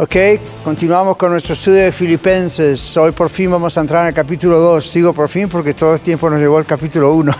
[0.00, 0.14] Ok,
[0.62, 2.96] continuamos con nuestro estudio de Filipenses.
[2.96, 4.92] Hoy por fin vamos a entrar en el capítulo 2.
[4.94, 7.32] Digo por fin porque todo el tiempo nos llevó el capítulo 1.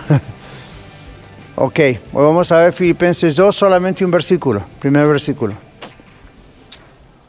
[1.55, 5.53] ok, hoy vamos a ver Filipenses 2, solamente un versículo, primer versículo.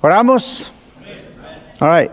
[0.00, 0.72] ¿Oramos?
[1.78, 2.10] All right.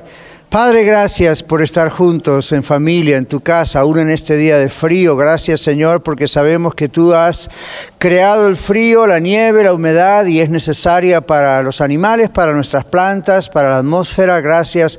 [0.50, 4.70] Padre, gracias por estar juntos en familia, en tu casa, aún en este día de
[4.70, 5.18] frío.
[5.18, 7.50] Gracias, Señor, porque sabemos que tú has
[7.98, 12.86] creado el frío, la nieve, la humedad y es necesaria para los animales, para nuestras
[12.86, 14.40] plantas, para la atmósfera.
[14.40, 14.98] Gracias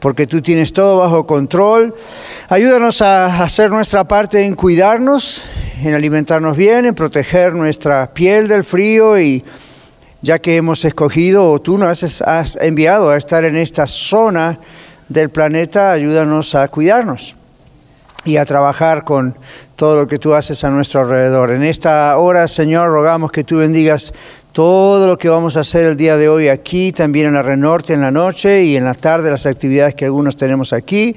[0.00, 1.94] porque tú tienes todo bajo control.
[2.50, 5.42] Ayúdanos a hacer nuestra parte en cuidarnos,
[5.82, 9.42] en alimentarnos bien, en proteger nuestra piel del frío y
[10.20, 14.60] ya que hemos escogido o tú nos has enviado a estar en esta zona
[15.10, 17.36] del planeta, ayúdanos a cuidarnos
[18.24, 19.36] y a trabajar con
[19.76, 21.50] todo lo que tú haces a nuestro alrededor.
[21.50, 24.14] En esta hora, Señor, rogamos que tú bendigas
[24.52, 27.92] todo lo que vamos a hacer el día de hoy aquí, también en la Renorte
[27.92, 31.16] en la noche y en la tarde las actividades que algunos tenemos aquí.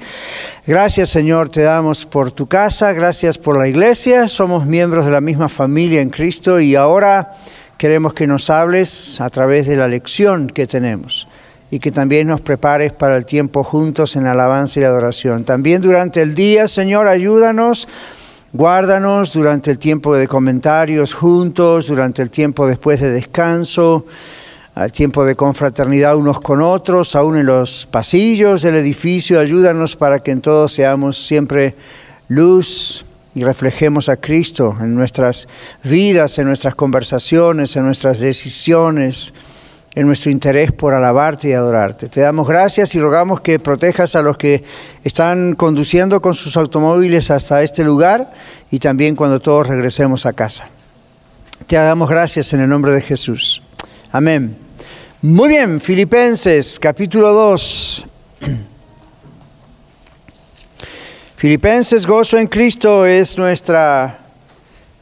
[0.66, 5.20] Gracias Señor, te damos por tu casa, gracias por la iglesia, somos miembros de la
[5.20, 7.32] misma familia en Cristo y ahora
[7.76, 11.28] queremos que nos hables a través de la lección que tenemos
[11.74, 15.42] y que también nos prepares para el tiempo juntos en alabanza y adoración.
[15.42, 17.88] También durante el día, Señor, ayúdanos.
[18.52, 24.06] Guárdanos durante el tiempo de comentarios juntos, durante el tiempo después de descanso,
[24.76, 29.40] al tiempo de confraternidad unos con otros, aún en los pasillos del edificio.
[29.40, 31.74] Ayúdanos para que en todos seamos siempre
[32.28, 33.04] luz
[33.34, 35.48] y reflejemos a Cristo en nuestras
[35.82, 39.34] vidas, en nuestras conversaciones, en nuestras decisiones
[39.94, 42.08] en nuestro interés por alabarte y adorarte.
[42.08, 44.64] Te damos gracias y rogamos que protejas a los que
[45.04, 48.32] están conduciendo con sus automóviles hasta este lugar
[48.70, 50.68] y también cuando todos regresemos a casa.
[51.66, 53.62] Te damos gracias en el nombre de Jesús.
[54.10, 54.56] Amén.
[55.22, 58.06] Muy bien, Filipenses capítulo 2.
[61.36, 64.18] Filipenses, gozo en Cristo es nuestra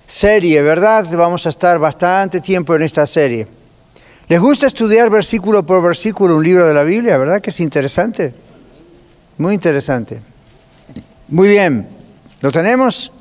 [0.07, 1.07] serie, ¿verdad?
[1.13, 3.62] Vamos a estar bastante tiempo en esta serie.
[4.29, 7.19] ¿Les gusta estudiar versículo por versículo un libro de la Biblia?
[7.19, 8.33] ¿Verdad que es interesante?
[9.39, 10.21] Muy interesante.
[11.29, 11.89] Muy bien,
[12.41, 13.13] ¿lo tenemos?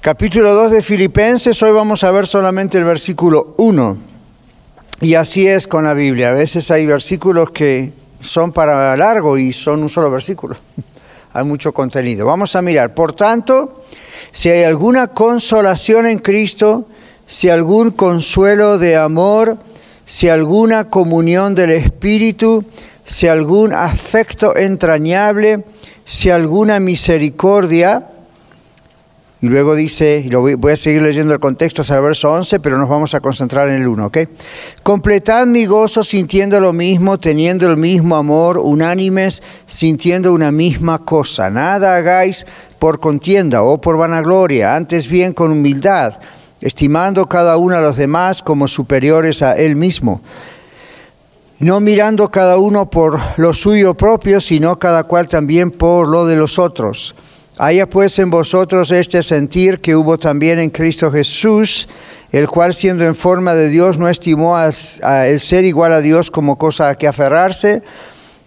[0.00, 3.98] Capítulo 2 de Filipenses, hoy vamos a ver solamente el versículo 1.
[5.02, 6.30] Y así es con la Biblia.
[6.30, 10.56] A veces hay versículos que son para largo y son un solo versículo.
[11.32, 12.26] hay mucho contenido.
[12.26, 12.94] Vamos a mirar.
[12.94, 13.84] Por tanto,
[14.32, 16.86] si hay alguna consolación en Cristo,
[17.26, 19.58] si algún consuelo de amor,
[20.12, 22.66] si alguna comunión del Espíritu,
[23.02, 25.64] si algún afecto entrañable,
[26.04, 28.10] si alguna misericordia.
[29.40, 32.60] Y luego dice, y lo voy, a seguir leyendo el contexto hasta el verso 11,
[32.60, 34.18] pero nos vamos a concentrar en el 1, ¿ok?
[34.82, 41.48] Completad mi gozo sintiendo lo mismo, teniendo el mismo amor, unánimes, sintiendo una misma cosa.
[41.48, 42.44] Nada hagáis
[42.78, 46.18] por contienda o por vanagloria, antes bien con humildad
[46.62, 50.22] estimando cada uno a los demás como superiores a él mismo,
[51.58, 56.36] no mirando cada uno por lo suyo propio, sino cada cual también por lo de
[56.36, 57.14] los otros.
[57.58, 61.88] Haya pues en vosotros este sentir que hubo también en Cristo Jesús,
[62.32, 66.56] el cual siendo en forma de Dios no estimó el ser igual a Dios como
[66.56, 67.82] cosa a que aferrarse,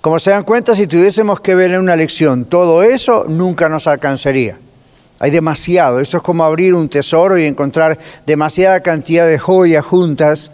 [0.00, 3.88] Como se dan cuenta, si tuviésemos que ver en una lección todo eso, nunca nos
[3.88, 4.56] alcanzaría.
[5.18, 5.98] Hay demasiado.
[5.98, 10.52] Esto es como abrir un tesoro y encontrar demasiada cantidad de joyas juntas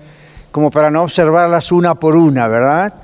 [0.50, 2.94] como para no observarlas una por una, ¿verdad?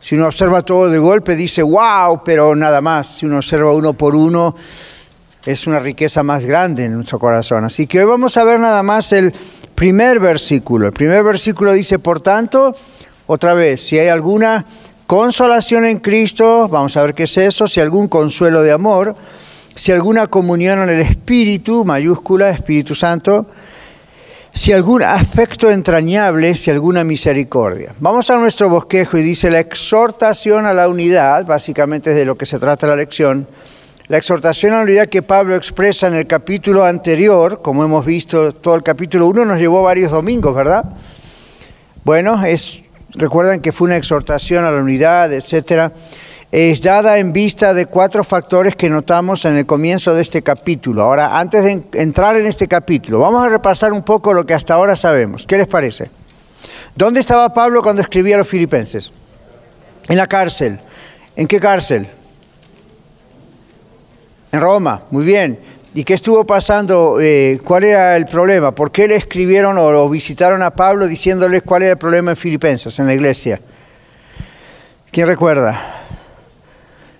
[0.00, 3.18] Si uno observa todo de golpe, dice, wow, pero nada más.
[3.18, 4.56] Si uno observa uno por uno,
[5.44, 7.64] es una riqueza más grande en nuestro corazón.
[7.64, 9.34] Así que hoy vamos a ver nada más el
[9.74, 10.86] primer versículo.
[10.86, 12.74] El primer versículo dice, por tanto,
[13.26, 14.64] otra vez, si hay alguna
[15.12, 19.14] consolación en Cristo, vamos a ver qué es eso, si algún consuelo de amor,
[19.74, 23.44] si alguna comunión en el Espíritu, mayúscula, Espíritu Santo,
[24.54, 27.94] si algún afecto entrañable, si alguna misericordia.
[28.00, 32.38] Vamos a nuestro bosquejo y dice la exhortación a la unidad, básicamente es de lo
[32.38, 33.46] que se trata la lección,
[34.08, 38.54] la exhortación a la unidad que Pablo expresa en el capítulo anterior, como hemos visto
[38.54, 40.86] todo el capítulo 1, nos llevó varios domingos, ¿verdad?
[42.02, 42.81] Bueno, es,
[43.14, 45.92] recuerdan que fue una exhortación a la unidad, etcétera
[46.52, 51.00] es dada en vista de cuatro factores que notamos en el comienzo de este capítulo.
[51.00, 54.74] Ahora, antes de entrar en este capítulo, vamos a repasar un poco lo que hasta
[54.74, 55.46] ahora sabemos.
[55.46, 56.10] ¿Qué les parece?
[56.94, 59.12] ¿Dónde estaba Pablo cuando escribía a los filipenses?
[60.10, 60.78] En la cárcel.
[61.36, 62.06] ¿En qué cárcel?
[64.52, 65.58] En Roma, muy bien.
[65.94, 67.18] ¿Y qué estuvo pasando?
[67.20, 68.74] Eh, ¿Cuál era el problema?
[68.74, 72.36] ¿Por qué le escribieron o lo visitaron a Pablo diciéndoles cuál era el problema en
[72.36, 73.60] Filipenses, en la iglesia?
[75.10, 75.78] ¿Quién recuerda?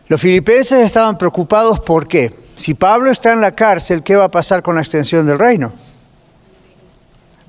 [0.08, 2.32] Los filipenses estaban preocupados por qué.
[2.56, 5.74] Si Pablo está en la cárcel, ¿qué va a pasar con la extensión del reino?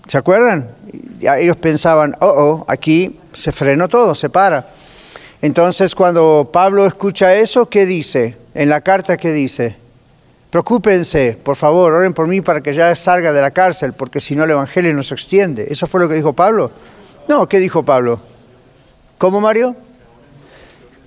[0.07, 0.71] ¿Se acuerdan?
[1.21, 4.67] Ellos pensaban, oh, oh, aquí se frenó todo, se para.
[5.41, 8.37] Entonces cuando Pablo escucha eso, ¿qué dice?
[8.53, 9.82] En la carta, ¿qué dice?
[10.53, 14.35] Preocúpense, por favor, oren por mí para que ya salga de la cárcel, porque si
[14.35, 15.67] no el Evangelio no se extiende.
[15.69, 16.71] ¿Eso fue lo que dijo Pablo?
[17.27, 18.21] No, ¿qué dijo Pablo?
[19.17, 19.75] ¿Cómo, Mario?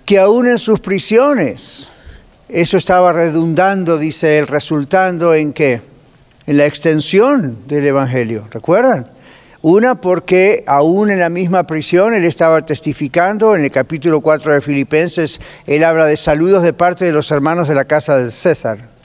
[0.07, 1.91] que aún en sus prisiones,
[2.49, 5.81] eso estaba redundando, dice él, resultando en qué?
[6.47, 9.11] En la extensión del Evangelio, ¿recuerdan?
[9.63, 14.61] Una porque aún en la misma prisión él estaba testificando, en el capítulo 4 de
[14.61, 18.96] Filipenses, él habla de saludos de parte de los hermanos de la casa de César.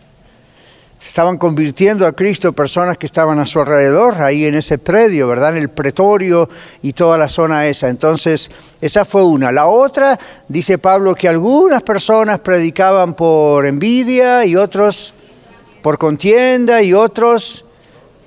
[1.01, 5.27] Se estaban convirtiendo a Cristo personas que estaban a su alrededor, ahí en ese predio,
[5.27, 5.57] ¿verdad?
[5.57, 6.47] En el pretorio
[6.83, 7.89] y toda la zona esa.
[7.89, 9.51] Entonces, esa fue una.
[9.51, 15.15] La otra, dice Pablo, que algunas personas predicaban por envidia y otros
[15.81, 17.65] por contienda y otros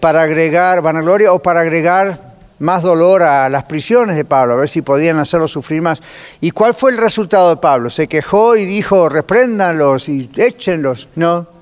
[0.00, 4.68] para agregar vanagloria o para agregar más dolor a las prisiones de Pablo, a ver
[4.68, 6.02] si podían hacerlo sufrir más.
[6.40, 7.88] ¿Y cuál fue el resultado de Pablo?
[7.88, 11.08] Se quejó y dijo, repréndanlos y échenlos.
[11.14, 11.53] No,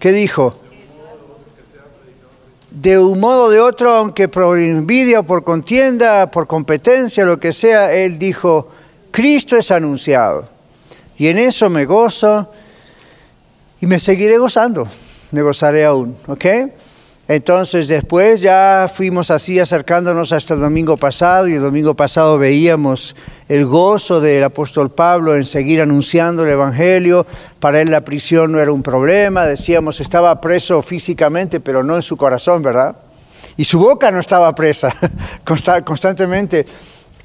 [0.00, 0.56] ¿Qué dijo?
[2.70, 7.52] De un modo o de otro, aunque por envidia, por contienda, por competencia, lo que
[7.52, 8.70] sea, él dijo,
[9.10, 10.48] Cristo es anunciado.
[11.18, 12.50] Y en eso me gozo
[13.78, 14.88] y me seguiré gozando,
[15.32, 16.46] me gozaré aún, ¿ok?
[17.30, 23.14] Entonces después ya fuimos así acercándonos hasta el domingo pasado y el domingo pasado veíamos
[23.48, 27.24] el gozo del apóstol Pablo en seguir anunciando el Evangelio.
[27.60, 32.02] Para él la prisión no era un problema, decíamos estaba preso físicamente pero no en
[32.02, 32.96] su corazón, ¿verdad?
[33.56, 34.92] Y su boca no estaba presa,
[35.84, 36.66] constantemente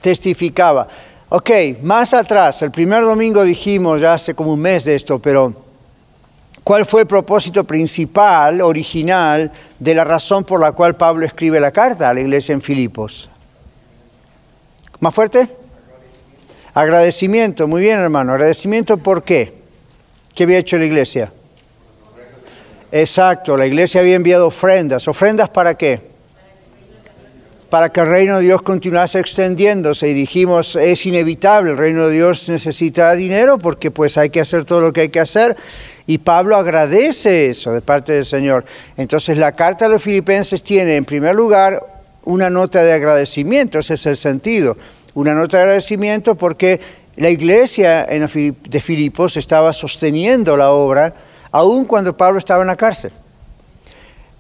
[0.01, 0.87] testificaba.
[1.29, 1.49] Ok,
[1.81, 5.64] más atrás, el primer domingo dijimos, ya hace como un mes de esto, pero
[6.65, 11.69] ¿Cuál fue el propósito principal, original, de la razón por la cual Pablo escribe la
[11.69, 13.29] carta a la iglesia en Filipos?
[14.99, 15.47] ¿Más fuerte?
[16.73, 18.31] Agradecimiento, muy bien hermano.
[18.31, 19.53] Agradecimiento por qué?
[20.33, 21.31] ¿Qué había hecho la iglesia?
[22.91, 25.07] Exacto, la iglesia había enviado ofrendas.
[25.07, 26.01] ¿Ofrendas para qué?
[27.69, 30.09] Para que el reino de Dios continuase extendiéndose.
[30.09, 34.65] Y dijimos, es inevitable, el reino de Dios necesita dinero porque pues hay que hacer
[34.65, 35.55] todo lo que hay que hacer.
[36.07, 38.65] Y Pablo agradece eso de parte del Señor.
[38.95, 41.83] Entonces la carta a los filipenses tiene en primer lugar
[42.25, 44.77] una nota de agradecimiento, ese es el sentido.
[45.13, 46.79] Una nota de agradecimiento porque
[47.15, 51.13] la iglesia de Filipos estaba sosteniendo la obra
[51.51, 53.11] aun cuando Pablo estaba en la cárcel.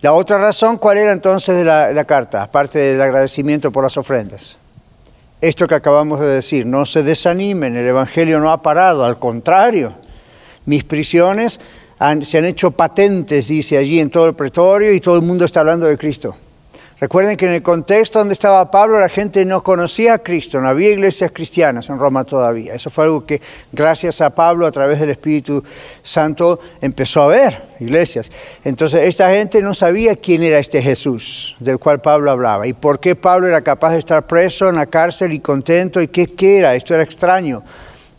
[0.01, 3.97] La otra razón, ¿cuál era entonces de la, la carta, aparte del agradecimiento por las
[3.97, 4.57] ofrendas?
[5.41, 9.95] Esto que acabamos de decir, no se desanimen, el Evangelio no ha parado, al contrario,
[10.65, 11.59] mis prisiones
[12.21, 15.61] se han hecho patentes, dice allí en todo el pretorio, y todo el mundo está
[15.61, 16.35] hablando de Cristo.
[16.97, 20.69] Recuerden que en el contexto donde estaba Pablo la gente no conocía a Cristo, no
[20.69, 22.73] había iglesias cristianas en Roma todavía.
[22.73, 23.41] Eso fue algo que
[23.73, 25.61] gracias a Pablo a través del Espíritu
[26.03, 28.31] Santo empezó a ver iglesias.
[28.63, 33.01] Entonces esta gente no sabía quién era este Jesús del cual Pablo hablaba y por
[33.01, 36.59] qué Pablo era capaz de estar preso en la cárcel y contento y qué, qué
[36.59, 36.75] era.
[36.75, 37.61] Esto era extraño.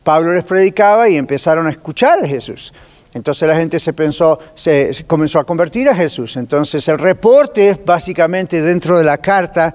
[0.07, 2.73] Pablo les predicaba y empezaron a escuchar a Jesús.
[3.13, 6.37] Entonces la gente se pensó, se, comenzó a convertir a Jesús.
[6.37, 9.75] Entonces el reporte, básicamente dentro de la carta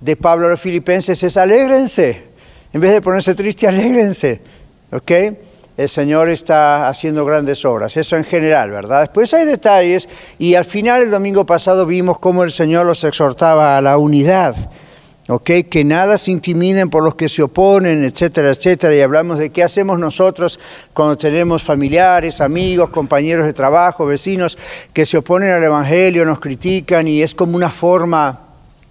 [0.00, 2.24] de Pablo a los filipenses es alégrense.
[2.72, 4.40] En vez de ponerse triste, alégrense.
[4.90, 5.12] ¿Ok?
[5.76, 7.96] El Señor está haciendo grandes obras.
[7.96, 9.02] Eso en general, ¿verdad?
[9.02, 10.08] Después hay detalles
[10.40, 14.56] y al final el domingo pasado vimos cómo el Señor los exhortaba a la unidad
[15.28, 15.50] ¿ok?
[15.70, 18.94] Que nada se intimiden por los que se oponen, etcétera, etcétera.
[18.94, 20.58] Y hablamos de qué hacemos nosotros
[20.92, 24.58] cuando tenemos familiares, amigos, compañeros de trabajo, vecinos
[24.92, 28.40] que se oponen al Evangelio, nos critican y es como una forma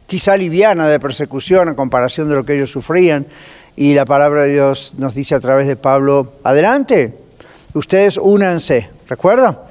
[0.05, 3.25] quizá liviana de persecución en comparación de lo que ellos sufrían.
[3.75, 7.15] Y la palabra de Dios nos dice a través de Pablo, adelante,
[7.73, 9.63] ustedes únanse, ¿recuerda?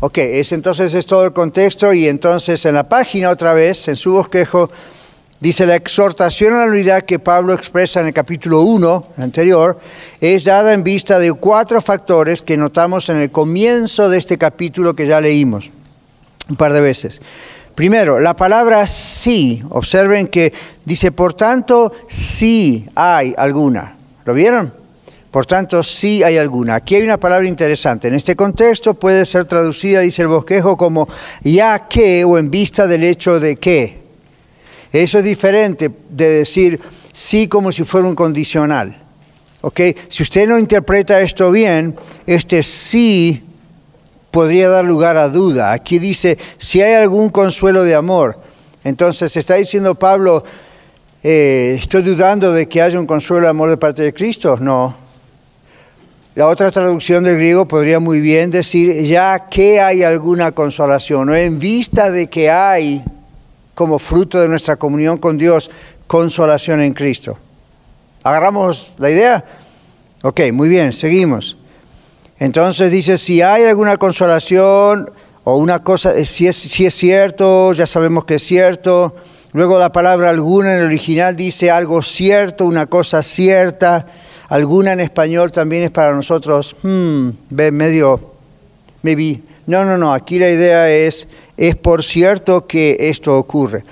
[0.00, 3.96] Ok, es, entonces es todo el contexto y entonces en la página otra vez, en
[3.96, 4.70] su bosquejo,
[5.40, 9.78] dice la exhortación a la unidad que Pablo expresa en el capítulo 1 anterior,
[10.20, 14.94] es dada en vista de cuatro factores que notamos en el comienzo de este capítulo
[14.94, 15.70] que ya leímos
[16.48, 17.20] un par de veces.
[17.74, 20.52] Primero, la palabra sí, observen que
[20.84, 23.94] dice, por tanto, sí hay alguna.
[24.24, 24.72] ¿Lo vieron?
[25.30, 26.74] Por tanto, sí hay alguna.
[26.74, 28.08] Aquí hay una palabra interesante.
[28.08, 31.06] En este contexto puede ser traducida, dice el bosquejo, como
[31.44, 33.97] ya que o en vista del hecho de que.
[34.92, 36.80] Eso es diferente de decir
[37.12, 38.96] sí como si fuera un condicional.
[39.60, 39.80] ¿Ok?
[40.08, 43.42] Si usted no interpreta esto bien, este sí
[44.30, 45.72] podría dar lugar a duda.
[45.72, 48.38] Aquí dice, si hay algún consuelo de amor.
[48.84, 50.44] Entonces está diciendo Pablo,
[51.22, 54.56] eh, ¿estoy dudando de que haya un consuelo de amor de parte de Cristo?
[54.60, 54.94] No,
[56.38, 61.34] la otra traducción del griego podría muy bien decir, ya que hay alguna consolación, o
[61.34, 63.02] en vista de que hay,
[63.78, 65.70] como fruto de nuestra comunión con Dios,
[66.08, 67.38] consolación en Cristo.
[68.24, 69.44] ¿Agarramos la idea?
[70.24, 71.56] Ok, muy bien, seguimos.
[72.40, 75.08] Entonces dice, si hay alguna consolación
[75.44, 79.14] o una cosa, eh, si es, si es cierto, ya sabemos que es cierto.
[79.52, 84.06] Luego la palabra alguna en el original dice algo cierto, una cosa cierta.
[84.48, 88.32] Alguna en español también es para nosotros, hmm, medio,
[89.02, 89.40] maybe.
[89.68, 91.28] No, no, no, aquí la idea es,
[91.58, 93.84] es por cierto que esto ocurre.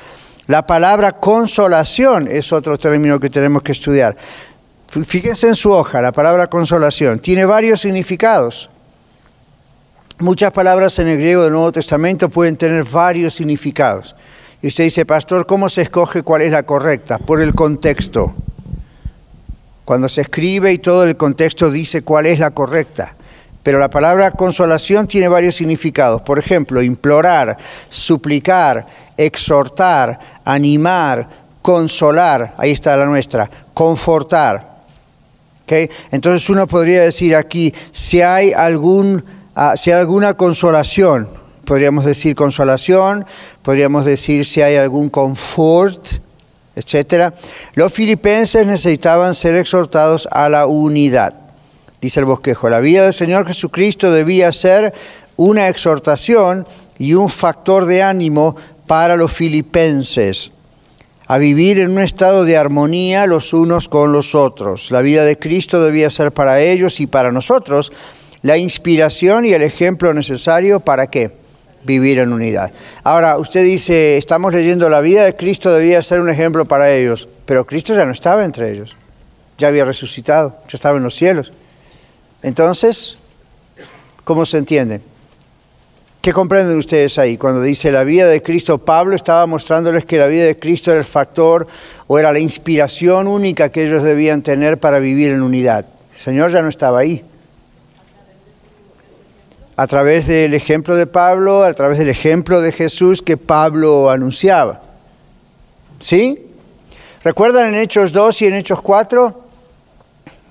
[0.46, 4.16] La palabra consolación es otro término que tenemos que estudiar.
[4.88, 7.18] Fíjense en su hoja, la palabra consolación.
[7.18, 8.70] Tiene varios significados.
[10.18, 14.16] Muchas palabras en el griego del Nuevo Testamento pueden tener varios significados.
[14.62, 17.18] Y usted dice, pastor, ¿cómo se escoge cuál es la correcta?
[17.18, 18.34] Por el contexto
[19.86, 23.14] cuando se escribe y todo el contexto dice cuál es la correcta.
[23.66, 26.22] Pero la palabra consolación tiene varios significados.
[26.22, 27.58] Por ejemplo, implorar,
[27.88, 31.28] suplicar, exhortar, animar,
[31.62, 34.76] consolar, ahí está la nuestra, confortar.
[36.12, 39.24] Entonces uno podría decir aquí, si hay, algún,
[39.56, 41.28] ah, si hay alguna consolación,
[41.64, 43.26] podríamos decir consolación,
[43.62, 46.06] podríamos decir si hay algún confort,
[46.76, 47.34] etc.
[47.74, 51.45] Los filipenses necesitaban ser exhortados a la unidad.
[52.06, 54.94] Dice el bosquejo, la vida del Señor Jesucristo debía ser
[55.34, 56.64] una exhortación
[57.00, 58.54] y un factor de ánimo
[58.86, 60.52] para los filipenses
[61.26, 64.92] a vivir en un estado de armonía los unos con los otros.
[64.92, 67.90] La vida de Cristo debía ser para ellos y para nosotros
[68.42, 71.32] la inspiración y el ejemplo necesario para qué?
[71.82, 72.70] vivir en unidad.
[73.02, 77.28] Ahora, usted dice, estamos leyendo la vida de Cristo, debía ser un ejemplo para ellos,
[77.46, 78.96] pero Cristo ya no estaba entre ellos,
[79.58, 81.52] ya había resucitado, ya estaba en los cielos.
[82.46, 83.18] Entonces,
[84.22, 85.00] ¿cómo se entiende?
[86.20, 87.36] ¿Qué comprenden ustedes ahí?
[87.36, 91.00] Cuando dice la vida de Cristo, Pablo estaba mostrándoles que la vida de Cristo era
[91.00, 91.66] el factor
[92.06, 95.86] o era la inspiración única que ellos debían tener para vivir en unidad.
[96.14, 97.24] El Señor ya no estaba ahí
[99.74, 104.82] a través del ejemplo de Pablo, a través del ejemplo de Jesús que Pablo anunciaba.
[105.98, 106.46] ¿Sí?
[107.24, 109.45] ¿Recuerdan en Hechos 2 y en Hechos 4?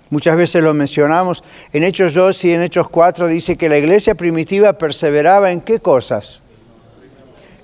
[0.09, 1.43] Muchas veces lo mencionamos.
[1.73, 5.79] En Hechos 2 y en Hechos 4 dice que la iglesia primitiva perseveraba en qué
[5.79, 6.43] cosas?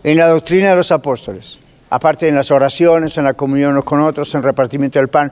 [0.04, 1.60] En la doctrina de los apóstoles.
[1.90, 5.32] Aparte en las oraciones, en la comunión unos con otros, en el repartimiento del pan.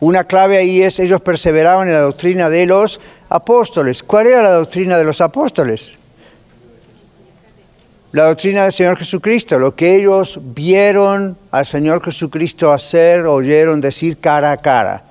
[0.00, 4.02] Una clave ahí es, ellos perseveraban en la doctrina de los apóstoles.
[4.02, 5.96] ¿Cuál era la doctrina de los apóstoles?
[8.12, 14.18] La doctrina del Señor Jesucristo, lo que ellos vieron al Señor Jesucristo hacer, oyeron decir
[14.18, 15.04] cara a cara.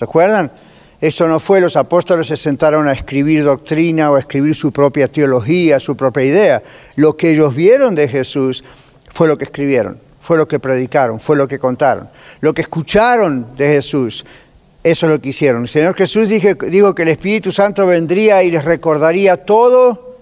[0.00, 0.50] ¿Recuerdan?
[1.02, 5.06] Esto no fue, los apóstoles se sentaron a escribir doctrina o a escribir su propia
[5.08, 6.62] teología, su propia idea.
[6.96, 8.64] Lo que ellos vieron de Jesús
[9.10, 12.08] fue lo que escribieron fue lo que predicaron, fue lo que contaron.
[12.40, 14.24] Lo que escucharon de Jesús,
[14.84, 15.62] eso es lo que hicieron.
[15.62, 20.16] El Señor Jesús dijo que el Espíritu Santo vendría y les recordaría todo,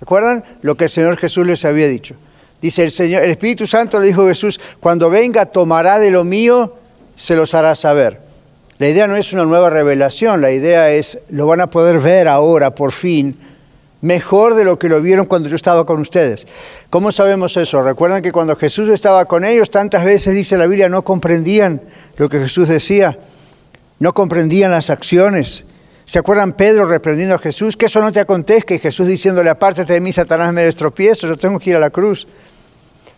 [0.00, 0.44] ¿recuerdan?
[0.62, 2.16] Lo que el Señor Jesús les había dicho.
[2.60, 6.24] Dice el Señor, el Espíritu Santo le dijo a Jesús, cuando venga tomará de lo
[6.24, 6.74] mío,
[7.14, 8.25] se los hará saber.
[8.78, 12.28] La idea no es una nueva revelación, la idea es, lo van a poder ver
[12.28, 13.38] ahora, por fin,
[14.02, 16.46] mejor de lo que lo vieron cuando yo estaba con ustedes.
[16.90, 17.82] ¿Cómo sabemos eso?
[17.82, 21.80] Recuerdan que cuando Jesús estaba con ellos, tantas veces dice la Biblia, no comprendían
[22.18, 23.18] lo que Jesús decía,
[23.98, 25.64] no comprendían las acciones.
[26.04, 27.76] ¿Se acuerdan Pedro reprendiendo a Jesús?
[27.78, 31.36] Que eso no te acontezca y Jesús diciéndole, apártate de mí, Satanás, me destropiezo, yo
[31.36, 32.28] tengo que ir a la cruz.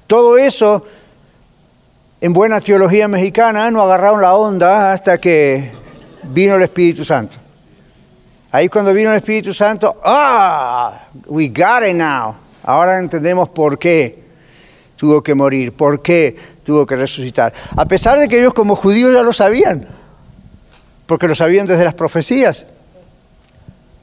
[0.06, 0.84] Todo eso,
[2.20, 5.72] en buena teología mexicana, no agarraron la onda hasta que
[6.24, 7.36] vino el Espíritu Santo.
[8.50, 12.34] Ahí cuando vino el Espíritu Santo, ah, we got it now.
[12.64, 14.24] Ahora entendemos por qué
[14.96, 17.52] tuvo que morir, por qué tuvo que resucitar.
[17.76, 19.86] A pesar de que ellos como judíos ya lo sabían,
[21.06, 22.66] porque lo sabían desde las profecías.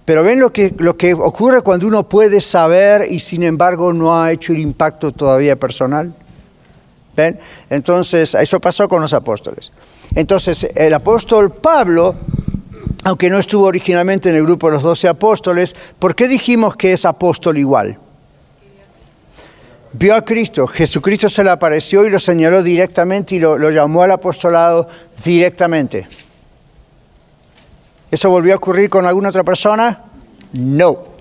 [0.06, 4.16] Pero ven lo que, lo que ocurre cuando uno puede saber y sin embargo no
[4.16, 6.14] ha hecho el impacto todavía personal.
[7.70, 9.72] Entonces, eso pasó con los apóstoles.
[10.14, 12.16] Entonces, el apóstol Pablo
[13.06, 16.92] aunque no estuvo originalmente en el grupo de los doce apóstoles, ¿por qué dijimos que
[16.92, 18.00] es apóstol igual?
[19.94, 24.12] Vio a Cristo, Jesucristo se le apareció y lo señaló directamente y lo llamó al
[24.12, 24.88] apostolado
[25.24, 26.08] directamente.
[28.10, 30.02] ¿Eso volvió a ocurrir con alguna otra persona?
[30.54, 31.15] No.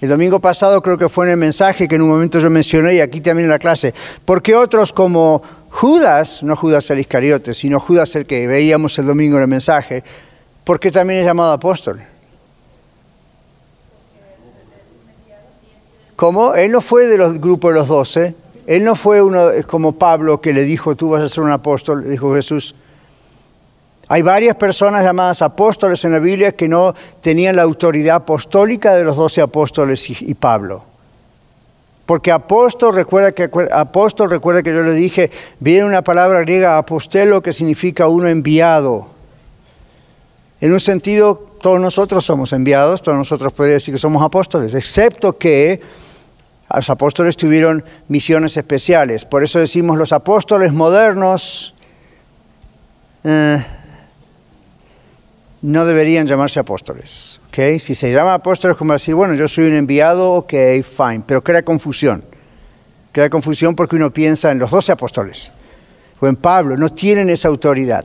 [0.00, 2.94] El domingo pasado creo que fue en el mensaje que en un momento yo mencioné
[2.94, 3.92] y aquí también en la clase.
[4.24, 9.06] ¿Por qué otros como Judas, no Judas el Iscariote, sino Judas el que veíamos el
[9.06, 10.04] domingo en el mensaje,
[10.68, 12.02] ¿Por qué también es llamado apóstol?
[16.14, 16.54] ¿Cómo?
[16.54, 18.34] Él no fue de los grupos de los doce.
[18.66, 22.06] Él no fue uno como Pablo que le dijo, tú vas a ser un apóstol,
[22.06, 22.74] dijo Jesús.
[24.10, 29.04] Hay varias personas llamadas apóstoles en la Biblia que no tenían la autoridad apostólica de
[29.04, 30.84] los doce apóstoles y, Pablo.
[32.06, 37.42] Porque apóstol recuerda que apóstol recuerda que yo le dije, viene una palabra griega apostelo
[37.42, 39.08] que significa uno enviado.
[40.62, 45.36] En un sentido, todos nosotros somos enviados, todos nosotros podemos decir que somos apóstoles, excepto
[45.36, 45.82] que
[46.74, 49.26] los apóstoles tuvieron misiones especiales.
[49.26, 51.74] Por eso decimos los apóstoles modernos
[53.24, 53.62] eh,
[55.62, 57.40] no deberían llamarse apóstoles.
[57.48, 57.78] ¿okay?
[57.78, 60.52] Si se llama apóstoles, como decir, bueno, yo soy un enviado, ok,
[60.82, 62.24] fine, pero crea confusión.
[63.12, 65.52] Crea confusión porque uno piensa en los doce apóstoles
[66.20, 68.04] o en Pablo, no tienen esa autoridad.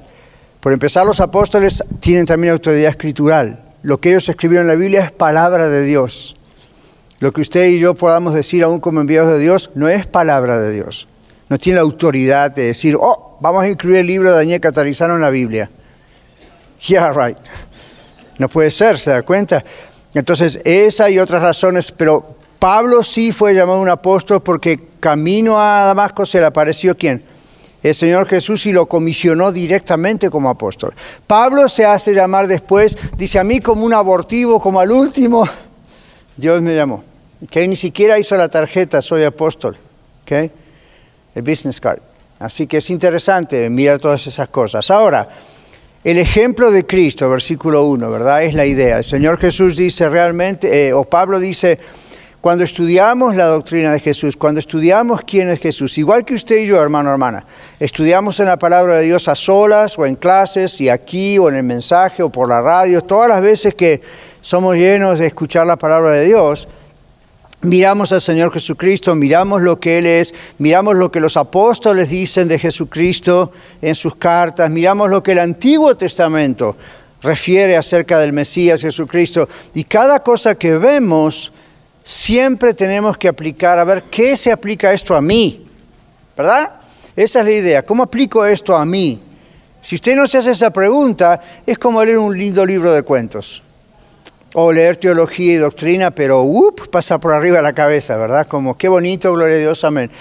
[0.60, 3.63] Por empezar, los apóstoles tienen también autoridad escritural.
[3.82, 6.36] Lo que ellos escribieron en la Biblia es palabra de Dios.
[7.19, 10.60] Lo que usted y yo podamos decir aún como enviados de Dios no es palabra
[10.60, 11.08] de Dios.
[11.49, 15.15] No tiene la autoridad de decir, oh, vamos a incluir el libro de Daniel Catarizano
[15.15, 15.69] en la Biblia.
[16.88, 17.38] Yeah, right.
[18.38, 19.63] No puede ser, ¿se da cuenta?
[20.13, 25.84] Entonces, esa y otras razones, pero Pablo sí fue llamado un apóstol porque camino a
[25.84, 27.24] Damasco se le apareció quién?
[27.84, 30.93] el Señor Jesús y lo comisionó directamente como apóstol.
[31.28, 35.48] Pablo se hace llamar después, dice a mí como un abortivo, como al último,
[36.38, 37.04] Dios me llamó.
[37.50, 39.78] Que ni siquiera hizo la tarjeta, soy apóstol.
[40.24, 40.50] ¿okay?
[41.36, 42.00] El business card.
[42.39, 44.89] Así que es interesante mirar todas esas cosas.
[44.89, 45.28] Ahora,
[46.04, 48.44] el ejemplo de Cristo, versículo 1, ¿verdad?
[48.44, 48.98] Es la idea.
[48.98, 51.80] El Señor Jesús dice realmente, eh, o Pablo dice,
[52.42, 56.66] cuando estudiamos la doctrina de Jesús, cuando estudiamos quién es Jesús, igual que usted y
[56.66, 57.46] yo, hermano, hermana,
[57.80, 61.56] estudiamos en la palabra de Dios a solas o en clases y aquí o en
[61.56, 64.02] el mensaje o por la radio, todas las veces que
[64.42, 66.68] somos llenos de escuchar la palabra de Dios,
[67.63, 72.47] miramos al Señor Jesucristo, miramos lo que Él es, miramos lo que los apóstoles dicen
[72.47, 76.76] de Jesucristo en sus cartas, miramos lo que el Antiguo Testamento
[77.21, 81.54] refiere acerca del Mesías Jesucristo y cada cosa que vemos,
[82.04, 85.65] siempre tenemos que aplicar, a ver, ¿qué se aplica esto a mí?
[86.36, 86.71] ¿Verdad?
[87.15, 89.21] Esa es la idea, ¿cómo aplico esto a mí?
[89.80, 93.62] Si usted no se hace esa pregunta, es como leer un lindo libro de cuentos.
[94.54, 98.48] O leer teología y doctrina, pero up, pasa por arriba de la cabeza, ¿verdad?
[98.48, 100.12] Como qué bonito, gloria a Dios, amén.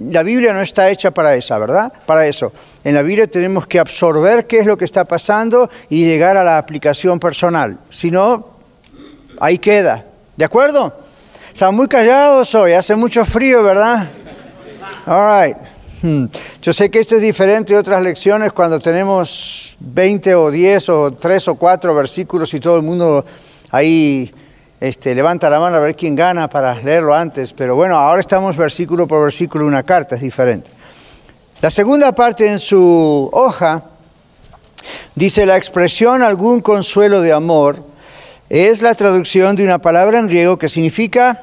[0.00, 1.92] La Biblia no está hecha para eso, ¿verdad?
[2.06, 2.52] Para eso.
[2.82, 6.42] En la Biblia tenemos que absorber qué es lo que está pasando y llegar a
[6.42, 7.78] la aplicación personal.
[7.90, 8.48] Si no,
[9.38, 10.04] ahí queda.
[10.36, 10.92] ¿De acuerdo?
[11.52, 14.10] Están muy callados hoy, hace mucho frío, ¿verdad?
[15.06, 15.56] All right.
[16.02, 16.26] Hmm.
[16.60, 21.12] Yo sé que esto es diferente de otras lecciones cuando tenemos 20 o 10 o
[21.12, 23.24] 3 o 4 versículos y todo el mundo
[23.74, 24.32] ahí
[24.80, 27.52] este, levanta la mano a ver quién gana para leerlo antes.
[27.52, 30.70] Pero bueno, ahora estamos versículo por versículo, una carta es diferente.
[31.60, 33.82] La segunda parte en su hoja
[35.14, 37.82] dice la expresión algún consuelo de amor
[38.48, 41.42] es la traducción de una palabra en griego que significa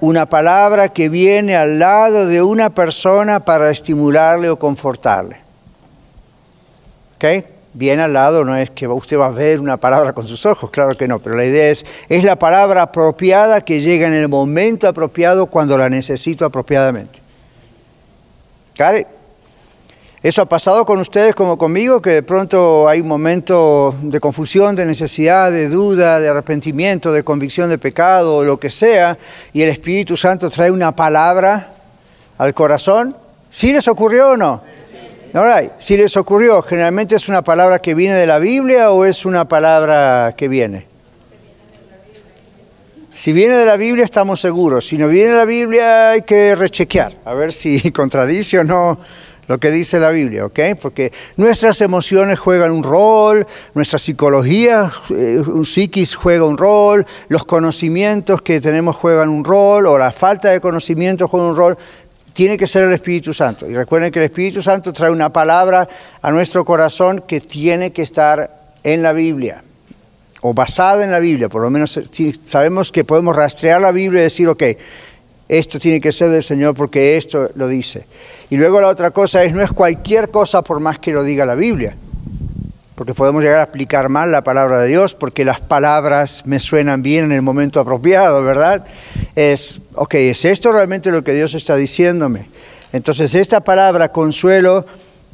[0.00, 5.36] una palabra que viene al lado de una persona para estimularle o confortarle.
[7.16, 7.53] ¿Ok?
[7.74, 10.70] Bien al lado no es que usted va a ver una palabra con sus ojos,
[10.70, 14.28] claro que no, pero la idea es, es la palabra apropiada que llega en el
[14.28, 17.20] momento apropiado cuando la necesito apropiadamente.
[18.78, 19.06] ¿Got
[20.22, 24.76] Eso ha pasado con ustedes como conmigo, que de pronto hay un momento de confusión,
[24.76, 29.18] de necesidad, de duda, de arrepentimiento, de convicción de pecado, o lo que sea,
[29.52, 31.74] y el Espíritu Santo trae una palabra
[32.38, 33.16] al corazón.
[33.50, 34.62] ¿Sí les ocurrió o no?
[35.34, 39.26] All Si les ocurrió, generalmente es una palabra que viene de la Biblia o es
[39.26, 40.86] una palabra que viene.
[43.12, 44.86] Si viene de la Biblia estamos seguros.
[44.86, 49.00] Si no viene de la Biblia hay que rechequear, a ver si contradice o no
[49.46, 50.60] lo que dice la Biblia, ¿ok?
[50.80, 57.44] Porque nuestras emociones juegan un rol, nuestra psicología, eh, un psiquis juega un rol, los
[57.44, 61.78] conocimientos que tenemos juegan un rol, o la falta de conocimiento juega un rol
[62.34, 63.70] tiene que ser el Espíritu Santo.
[63.70, 65.88] Y recuerden que el Espíritu Santo trae una palabra
[66.20, 69.64] a nuestro corazón que tiene que estar en la Biblia,
[70.42, 71.98] o basada en la Biblia, por lo menos
[72.44, 74.62] sabemos que podemos rastrear la Biblia y decir, ok,
[75.48, 78.06] esto tiene que ser del Señor porque esto lo dice.
[78.50, 81.46] Y luego la otra cosa es, no es cualquier cosa por más que lo diga
[81.46, 81.96] la Biblia
[82.94, 87.02] porque podemos llegar a aplicar mal la palabra de Dios, porque las palabras me suenan
[87.02, 88.84] bien en el momento apropiado, ¿verdad?
[89.34, 92.48] Es, ok, ¿es esto realmente lo que Dios está diciéndome?
[92.92, 94.86] Entonces esta palabra consuelo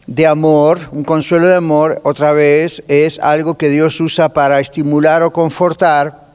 [0.07, 5.23] de amor, un consuelo de amor, otra vez, es algo que Dios usa para estimular
[5.23, 6.31] o confortar,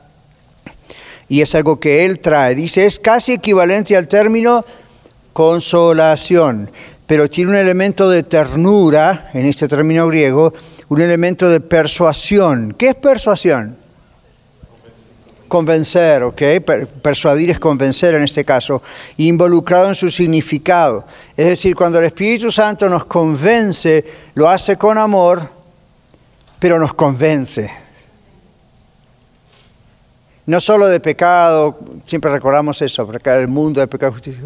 [1.28, 2.54] y es algo que Él trae.
[2.54, 4.64] Dice, es casi equivalente al término
[5.34, 6.70] consolación,
[7.08, 10.54] pero tiene un elemento de ternura en este término griego,
[10.90, 12.74] un elemento de persuasión.
[12.78, 13.78] ¿Qué es persuasión?
[15.48, 16.42] Convencer, ¿ok?
[17.02, 18.82] Persuadir es convencer en este caso,
[19.18, 21.06] involucrado en su significado.
[21.38, 25.50] Es decir, cuando el Espíritu Santo nos convence, lo hace con amor,
[26.60, 27.72] pero nos convence.
[30.48, 34.42] No solo de pecado, siempre recordamos eso, porque el mundo de pecado, justicia,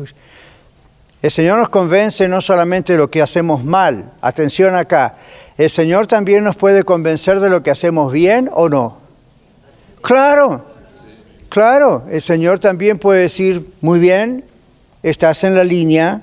[1.22, 5.18] el Señor nos convence no solamente de lo que hacemos mal, atención acá,
[5.58, 9.00] el Señor también nos puede convencer de lo que hacemos bien o no.
[10.02, 10.66] Claro,
[11.50, 14.46] claro, el Señor también puede decir, muy bien,
[15.04, 16.22] estás en la línea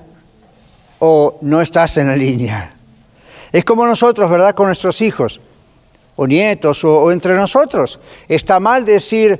[0.97, 2.73] o no estás en la línea.
[3.51, 4.55] Es como nosotros, ¿verdad?
[4.55, 5.39] Con nuestros hijos
[6.15, 7.99] o nietos o, entre nosotros.
[8.27, 9.39] Está mal decir,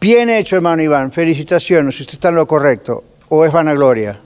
[0.00, 4.20] bien hecho hermano Iván, felicitaciones, usted está en lo correcto, o es vanagloria.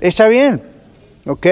[0.00, 0.62] Está bien,
[1.26, 1.46] ¿ok?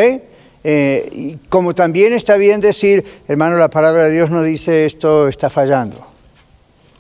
[0.65, 5.29] Eh, y como también está bien decir, hermano, la palabra de Dios no dice esto
[5.29, 6.07] está fallando.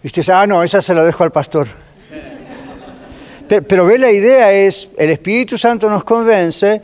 [0.04, 1.66] Usted ah, no, esa se la dejo al pastor.
[3.48, 6.82] Pero, pero ve, la idea es, el Espíritu Santo nos convence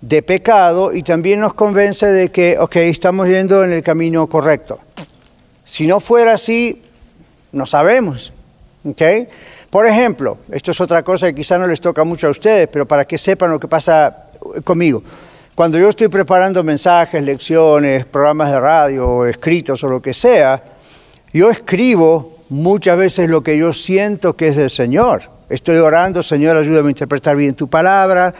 [0.00, 4.80] de pecado y también nos convence de que, ok, estamos yendo en el camino correcto.
[5.62, 6.80] Si no fuera así,
[7.52, 8.32] no sabemos.
[8.84, 9.02] ¿ok?
[9.74, 12.86] Por ejemplo, esto es otra cosa que quizá no les toca mucho a ustedes, pero
[12.86, 14.26] para que sepan lo que pasa
[14.62, 15.02] conmigo.
[15.52, 20.62] Cuando yo estoy preparando mensajes, lecciones, programas de radio, escritos o lo que sea,
[21.32, 25.22] yo escribo muchas veces lo que yo siento que es del Señor.
[25.48, 28.32] Estoy orando, Señor, ayúdame a interpretar bien tu palabra.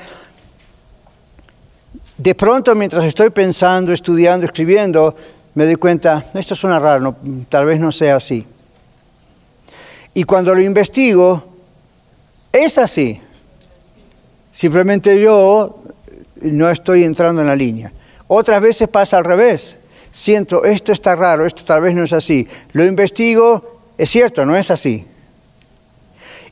[2.16, 5.16] De pronto, mientras estoy pensando, estudiando, escribiendo,
[5.54, 7.16] me doy cuenta, esto suena raro,
[7.48, 8.46] tal vez no sea así.
[10.14, 11.44] Y cuando lo investigo,
[12.52, 13.20] es así.
[14.52, 15.80] Simplemente yo
[16.40, 17.92] no estoy entrando en la línea.
[18.28, 19.78] Otras veces pasa al revés.
[20.12, 22.46] Siento, esto está raro, esto tal vez no es así.
[22.72, 25.04] Lo investigo, es cierto, no es así.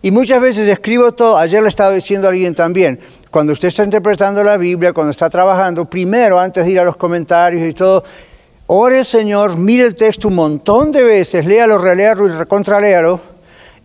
[0.03, 2.98] Y muchas veces escribo todo, ayer le estaba diciendo a alguien también,
[3.31, 6.96] cuando usted está interpretando la Biblia, cuando está trabajando, primero, antes de ir a los
[6.96, 8.03] comentarios y todo,
[8.66, 13.32] ore Señor, mire el texto un montón de veces, léalo, relealo y recontraléalo,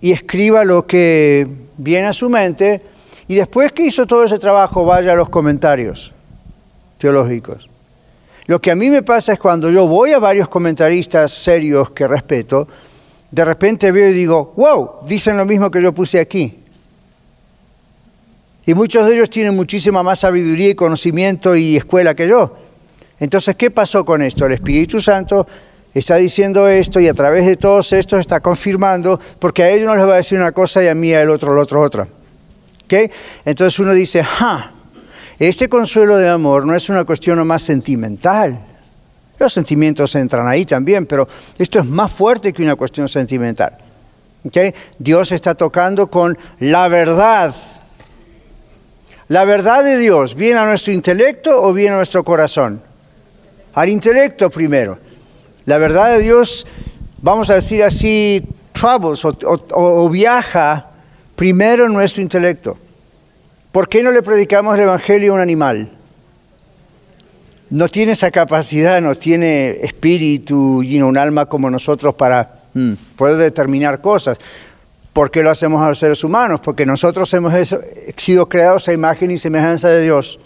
[0.02, 2.82] y escriba lo que viene a su mente
[3.28, 6.14] y después que hizo todo ese trabajo vaya a los comentarios
[6.98, 7.70] teológicos.
[8.46, 12.08] Lo que a mí me pasa es cuando yo voy a varios comentaristas serios que
[12.08, 12.68] respeto,
[13.30, 16.60] de repente veo y digo, wow, dicen lo mismo que yo puse aquí.
[18.66, 22.56] Y muchos de ellos tienen muchísima más sabiduría y conocimiento y escuela que yo.
[23.20, 24.46] Entonces, ¿qué pasó con esto?
[24.46, 25.48] El Espíritu Santo
[25.94, 29.96] está diciendo esto y a través de todos estos está confirmando, porque a ellos no
[29.96, 32.08] les va a decir una cosa y a mí el otro, el otro, otra.
[32.86, 33.10] ¿Okay?
[33.44, 34.72] Entonces uno dice, ja,
[35.40, 38.66] este consuelo de amor no es una cuestión más sentimental.
[39.40, 43.78] Los sentimientos entran ahí también, pero esto es más fuerte que una cuestión sentimental.
[44.46, 44.74] ¿Okay?
[44.98, 47.54] Dios está tocando con la verdad.
[49.28, 52.82] La verdad de Dios, ¿viene a nuestro intelecto o viene a nuestro corazón?
[53.78, 54.98] al intelecto primero.
[55.68, 56.66] La verdad de Dios,
[57.22, 60.92] vamos a decir así, troubles o, viaja
[61.36, 62.78] primero en nuestro intelecto.
[63.74, 65.92] ¿Por qué no le predicamos el Evangelio a un animal?
[67.70, 73.36] No tiene esa capacidad, no tiene espíritu y un alma como nosotros para mm, poder
[73.36, 74.38] determinar cosas.
[75.12, 76.62] ¿Por qué lo hacemos a los seres humanos?
[76.64, 77.54] Porque nosotros hemos
[78.16, 80.40] sido creados a imagen y semejanza de Dios.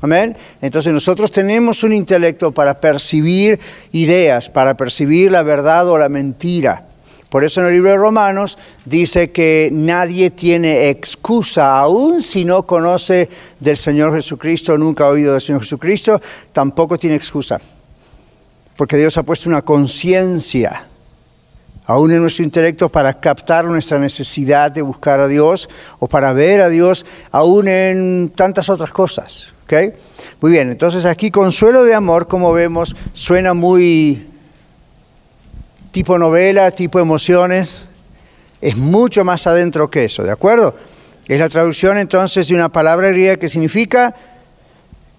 [0.00, 0.36] Amén.
[0.62, 3.58] Entonces nosotros tenemos un intelecto para percibir
[3.90, 6.84] ideas, para percibir la verdad o la mentira.
[7.28, 8.56] Por eso en el libro de Romanos
[8.86, 13.28] dice que nadie tiene excusa, aún si no conoce
[13.60, 17.60] del Señor Jesucristo, nunca ha oído del Señor Jesucristo, tampoco tiene excusa.
[18.76, 20.86] Porque Dios ha puesto una conciencia,
[21.84, 26.62] aún en nuestro intelecto, para captar nuestra necesidad de buscar a Dios o para ver
[26.62, 29.57] a Dios, aún en tantas otras cosas.
[30.40, 34.26] Muy bien, entonces aquí consuelo de amor, como vemos, suena muy
[35.92, 37.86] tipo novela, tipo emociones,
[38.60, 40.74] es mucho más adentro que eso, ¿de acuerdo?
[41.26, 44.14] Es la traducción entonces de una palabra griega que significa,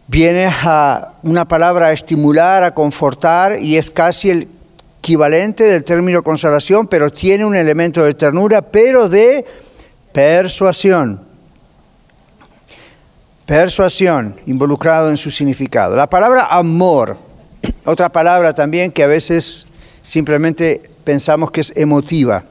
[0.07, 4.47] viene a una palabra a estimular, a confortar, y es casi el
[4.99, 9.45] equivalente del término consolación, pero tiene un elemento de ternura, pero de
[10.12, 11.29] persuasión
[13.49, 15.95] persuasión involucrado en su significado.
[15.95, 17.17] La palabra amor,
[17.83, 19.65] otra palabra también que a veces
[20.03, 22.43] simplemente pensamos que es emotiva.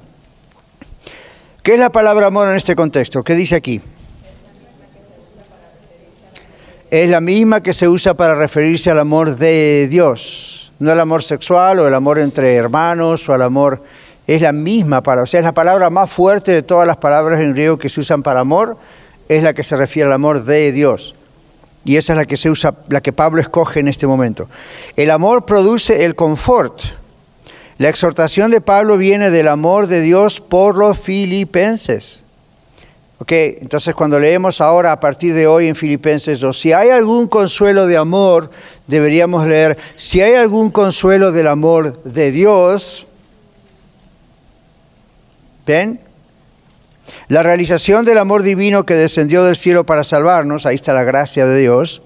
[1.62, 3.22] ¿Qué es la palabra amor en este contexto?
[3.22, 3.80] ¿Qué dice aquí?
[6.90, 11.22] Es la misma que se usa para referirse al amor de Dios, no el amor
[11.22, 13.84] sexual o el amor entre hermanos o el amor...
[14.26, 17.40] Es la misma palabra, o sea, es la palabra más fuerte de todas las palabras
[17.40, 18.76] en griego que se usan para amor
[19.29, 21.14] es la que se refiere al amor de Dios.
[21.85, 24.49] Y esa es la que se usa, la que Pablo escoge en este momento.
[24.97, 26.83] El amor produce el confort.
[27.79, 32.25] La exhortación de Pablo viene del amor de Dios por los filipenses.
[33.21, 37.27] Ok, entonces cuando leemos ahora a partir de hoy en Filipenses 2, si hay algún
[37.27, 38.51] consuelo de amor,
[38.87, 43.09] deberíamos leer, si hay algún consuelo del amor de Dios,
[45.67, 46.01] ¿ven?
[47.29, 51.47] La realización del amor divino que descendió del cielo para salvarnos, ahí está la gracia
[51.47, 52.03] de Dios,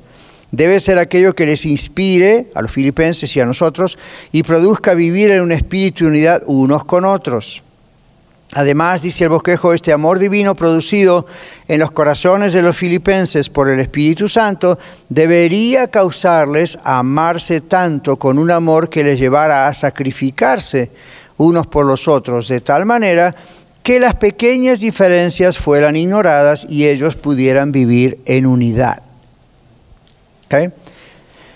[0.51, 3.99] debe ser aquello que les inspire a los filipenses y a nosotros
[4.31, 7.63] y produzca vivir en un espíritu de unidad unos con otros.
[8.55, 11.27] Además, dice el bosquejo, este amor divino producido
[11.69, 18.39] en los corazones de los filipenses por el Espíritu Santo debería causarles amarse tanto con
[18.39, 20.91] un amor que les llevara a sacrificarse
[21.39, 23.35] unos por los otros, de tal manera
[23.83, 29.03] que las pequeñas diferencias fueran ignoradas y ellos pudieran vivir en unidad.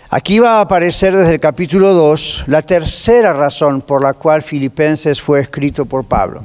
[0.08, 5.20] Aquí va a aparecer desde el capítulo 2 la tercera razón por la cual Filipenses
[5.20, 6.42] fue escrito por Pablo.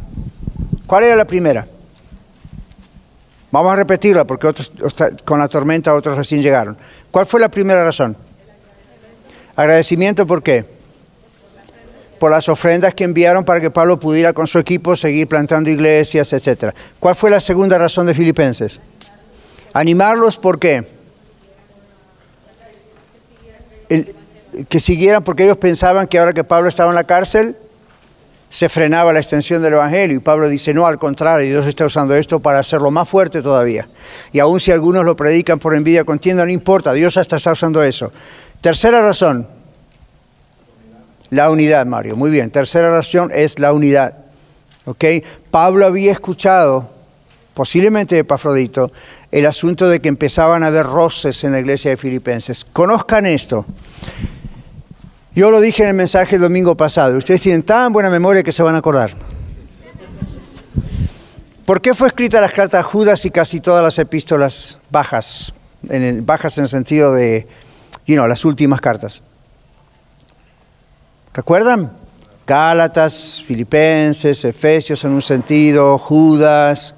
[0.85, 1.65] ¿Cuál era la primera?
[3.51, 4.53] Vamos a repetirla porque
[5.23, 6.77] con la tormenta otros recién llegaron.
[7.09, 8.17] ¿Cuál fue la primera razón?
[9.55, 10.80] Agradecimiento, ¿por qué?
[12.21, 16.31] Por las ofrendas que enviaron para que Pablo pudiera con su equipo seguir plantando iglesias,
[16.33, 16.71] etc.
[16.99, 18.79] ¿Cuál fue la segunda razón de Filipenses?
[19.73, 20.85] Animarlos, ¿por qué?
[24.69, 27.55] que siguieran porque ellos pensaban que ahora que Pablo estaba en la cárcel,
[28.51, 30.17] se frenaba la extensión del Evangelio.
[30.17, 33.87] Y Pablo dice, no, al contrario, Dios está usando esto para hacerlo más fuerte todavía.
[34.31, 37.81] Y aun si algunos lo predican por envidia, contienda, no importa, Dios hasta está usando
[37.81, 38.11] eso.
[38.61, 39.47] Tercera razón,
[41.31, 42.15] la unidad, Mario.
[42.15, 42.51] Muy bien.
[42.51, 44.17] Tercera razón es la unidad.
[44.85, 45.03] ¿Ok?
[45.49, 46.91] Pablo había escuchado,
[47.53, 48.91] posiblemente de Pafrodito,
[49.31, 52.65] el asunto de que empezaban a haber roces en la iglesia de Filipenses.
[52.65, 53.65] Conozcan esto.
[55.33, 57.17] Yo lo dije en el mensaje el domingo pasado.
[57.17, 59.11] Ustedes tienen tan buena memoria que se van a acordar.
[61.65, 65.53] ¿Por qué fue escrita las cartas Judas y casi todas las epístolas bajas?
[65.87, 67.47] En bajas en el sentido de,
[68.05, 69.21] you know, las últimas cartas.
[71.33, 71.91] ¿Recuerdan?
[72.45, 76.93] Gálatas, Filipenses, Efesios en un sentido, Judas.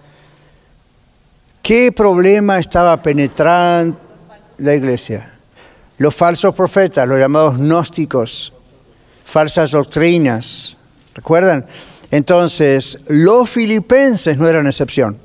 [1.61, 3.97] ¿Qué problema estaba penetrando
[4.57, 5.33] la iglesia?
[5.97, 8.51] Los falsos profetas, los llamados gnósticos,
[9.23, 10.75] falsas doctrinas.
[11.13, 11.67] ¿Recuerdan?
[12.09, 15.17] Entonces, los filipenses no eran excepción.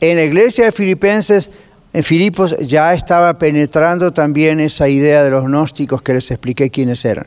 [0.00, 1.50] En la iglesia de Filipenses
[1.92, 7.04] en Filipos ya estaba penetrando también esa idea de los gnósticos que les expliqué quiénes
[7.04, 7.26] eran.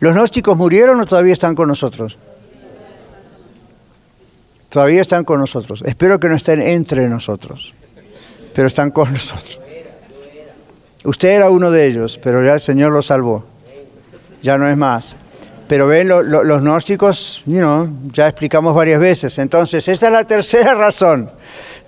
[0.00, 2.18] ¿Los gnósticos murieron o todavía están con nosotros?
[4.68, 5.82] Todavía están con nosotros.
[5.84, 7.74] Espero que no estén entre nosotros,
[8.54, 9.60] pero están con nosotros.
[11.04, 13.46] Usted era uno de ellos, pero ya el Señor lo salvó.
[14.42, 15.16] Ya no es más.
[15.66, 19.38] Pero ven, los gnósticos, ya explicamos varias veces.
[19.38, 21.30] Entonces, esta es la tercera razón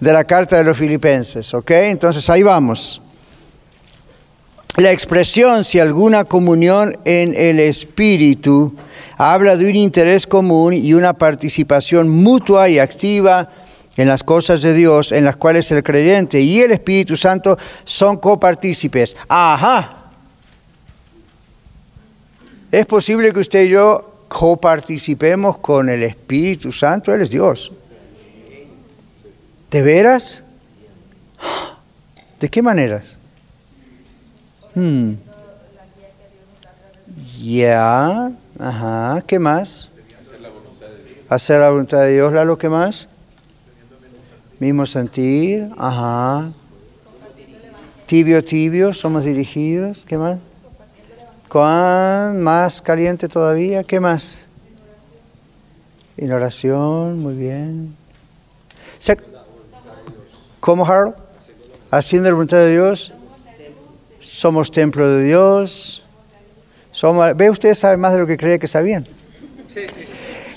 [0.02, 1.70] de la carta de los filipenses, ¿ok?
[1.70, 3.00] Entonces, ahí vamos.
[4.76, 8.74] La expresión, si alguna comunión en el Espíritu,
[9.16, 13.48] habla de un interés común y una participación mutua y activa
[13.96, 18.16] en las cosas de Dios en las cuales el creyente y el Espíritu Santo son
[18.16, 19.14] copartícipes.
[19.28, 19.98] Ajá.
[22.72, 27.70] Es posible que usted y yo coparticipemos con el Espíritu Santo, Él es Dios.
[29.72, 30.44] ¿De veras?
[32.38, 33.16] ¿De qué maneras?
[34.74, 35.14] Hmm.
[37.40, 39.90] Ya, ajá, ¿qué más?
[41.30, 43.08] Hacer la voluntad de Dios, ¿la lo que más?
[44.60, 46.50] Mismo sentir, ajá.
[48.04, 50.38] Tibio, tibio, somos dirigidos, ¿qué más?
[51.48, 53.84] ¿Cuán más caliente todavía?
[53.84, 54.46] ¿Qué más?
[56.18, 57.96] En oración, muy bien.
[60.62, 61.16] ¿Cómo, Harold?
[61.90, 63.12] Haciendo la voluntad de Dios.
[64.20, 66.04] Somos templo de Dios.
[66.92, 69.04] Somos, ¿Ve usted sabe más de lo que creía que sabían?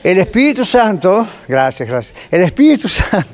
[0.04, 2.20] El Espíritu Santo, gracias, gracias.
[2.30, 3.28] El Espíritu Santo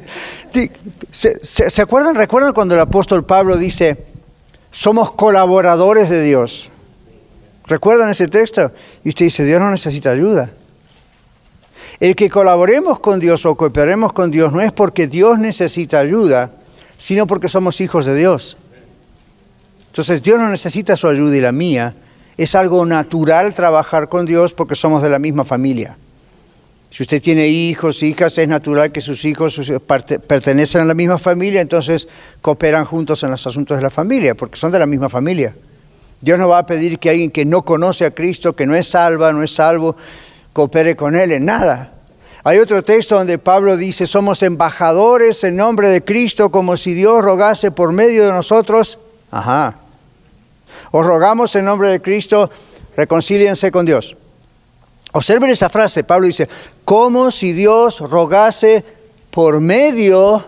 [1.12, 2.15] ¿Se, acuerdan?
[2.15, 4.05] ¿Recuerdan cuando el apóstol Pablo dice,
[4.71, 6.69] somos colaboradores de Dios?
[7.67, 8.71] ¿Recuerdan ese texto?
[9.03, 10.51] Y usted dice, Dios no necesita ayuda.
[11.99, 16.51] El que colaboremos con Dios o cooperemos con Dios no es porque Dios necesita ayuda,
[17.01, 18.57] sino porque somos hijos de Dios.
[19.87, 21.95] Entonces Dios no necesita su ayuda y la mía.
[22.37, 25.97] Es algo natural trabajar con Dios porque somos de la misma familia.
[26.91, 29.59] Si usted tiene hijos, hijas, es natural que sus hijos
[30.27, 32.07] pertenecen a la misma familia, entonces
[32.39, 35.55] cooperan juntos en los asuntos de la familia, porque son de la misma familia.
[36.21, 38.87] Dios no va a pedir que alguien que no conoce a Cristo, que no es
[38.87, 39.95] salva, no es salvo,
[40.53, 41.93] coopere con Él en nada.
[42.43, 47.23] Hay otro texto donde Pablo dice, somos embajadores en nombre de Cristo, como si Dios
[47.23, 48.97] rogase por medio de nosotros.
[49.30, 49.75] Ajá.
[50.89, 52.49] Os rogamos en nombre de Cristo,
[52.97, 54.17] reconcíliense con Dios.
[55.12, 56.49] Observen esa frase, Pablo dice,
[56.84, 58.84] como si Dios rogase
[59.30, 60.47] por medio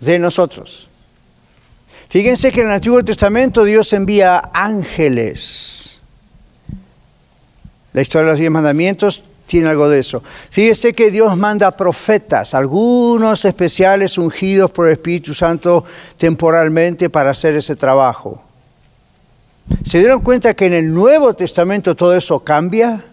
[0.00, 0.88] de nosotros.
[2.08, 6.00] Fíjense que en el Antiguo Testamento Dios envía ángeles.
[7.92, 10.22] La historia de los diez mandamientos tiene algo de eso.
[10.50, 15.84] Fíjense que Dios manda profetas, algunos especiales ungidos por el Espíritu Santo
[16.16, 18.40] temporalmente para hacer ese trabajo.
[19.82, 23.04] ¿Se dieron cuenta que en el Nuevo Testamento todo eso cambia?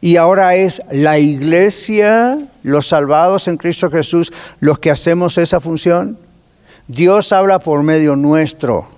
[0.00, 6.18] y ahora es la iglesia, los salvados en Cristo Jesús, los que hacemos esa función.
[6.88, 8.88] Dios habla por medio nuestro.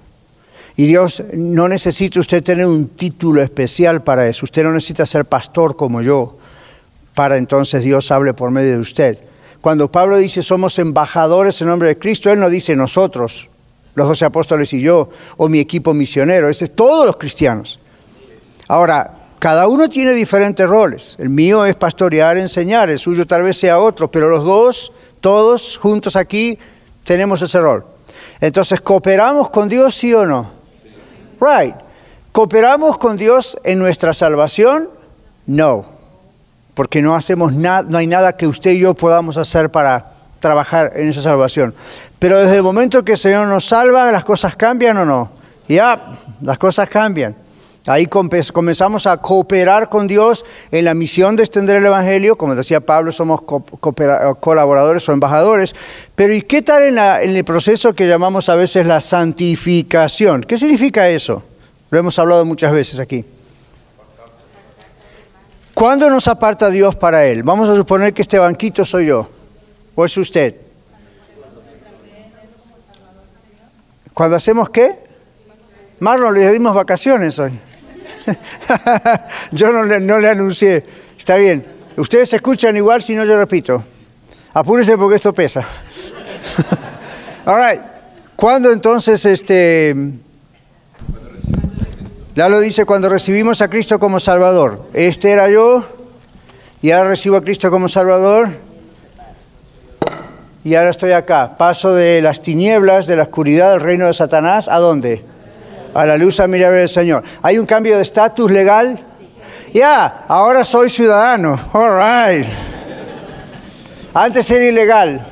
[0.76, 4.44] Y Dios no necesita usted tener un título especial para eso.
[4.44, 6.38] Usted no necesita ser pastor como yo
[7.14, 9.18] para entonces Dios hable por medio de usted.
[9.60, 13.48] Cuando Pablo dice somos embajadores en nombre de Cristo, él no dice nosotros,
[13.94, 17.78] los doce apóstoles y yo, o mi equipo misionero, ese es todos los cristianos.
[18.66, 21.16] Ahora, cada uno tiene diferentes roles.
[21.18, 25.78] El mío es pastorear, enseñar, el suyo tal vez sea otro, pero los dos, todos
[25.78, 26.58] juntos aquí,
[27.04, 27.84] tenemos ese rol.
[28.40, 30.61] Entonces, ¿cooperamos con Dios, sí o no?
[31.42, 31.74] Right.
[32.30, 34.88] ¿Cooperamos con Dios en nuestra salvación?
[35.46, 35.84] No.
[36.74, 40.92] Porque no hacemos nada, no hay nada que usted y yo podamos hacer para trabajar
[40.94, 41.74] en esa salvación.
[42.20, 45.30] Pero desde el momento que el Señor nos salva, ¿las cosas cambian o no?
[45.68, 47.34] Ya, las cosas cambian.
[47.86, 52.36] Ahí comenzamos a cooperar con Dios en la misión de extender el Evangelio.
[52.36, 55.74] Como decía Pablo, somos colaboradores o embajadores.
[56.14, 60.42] Pero ¿y qué tal en, en, el proceso que llamamos a veces la santificación?
[60.42, 61.42] ¿Qué significa eso?
[61.90, 63.24] Lo hemos hablado muchas veces aquí.
[65.74, 67.42] ¿Cuándo nos aparta Dios para Él?
[67.42, 69.28] Vamos a suponer que este banquito soy yo.
[69.96, 70.54] ¿O es usted?
[74.14, 74.94] ¿Cuando hacemos qué?
[75.98, 77.58] Marlon, le dimos vacaciones hoy.
[79.52, 80.84] yo no le, no le anuncié.
[81.18, 81.64] Está bien.
[81.96, 83.82] Ustedes escuchan igual si no yo repito.
[84.54, 85.64] Apúrense porque esto pesa.
[87.46, 87.82] All right.
[88.36, 89.94] ¿Cuándo entonces este
[92.34, 94.86] ya lo dice cuando recibimos a Cristo como Salvador.
[94.94, 95.84] Este era yo
[96.80, 98.48] y ahora recibo a Cristo como Salvador
[100.64, 101.56] y ahora estoy acá.
[101.58, 105.22] Paso de las tinieblas, de la oscuridad del reino de Satanás, ¿a dónde?
[105.94, 107.22] A la luz admirable del Señor.
[107.42, 108.98] ¿Hay un cambio de estatus legal?
[109.72, 111.58] Ya, ahora soy ciudadano.
[111.72, 112.46] All right.
[114.14, 115.26] Antes era ilegal.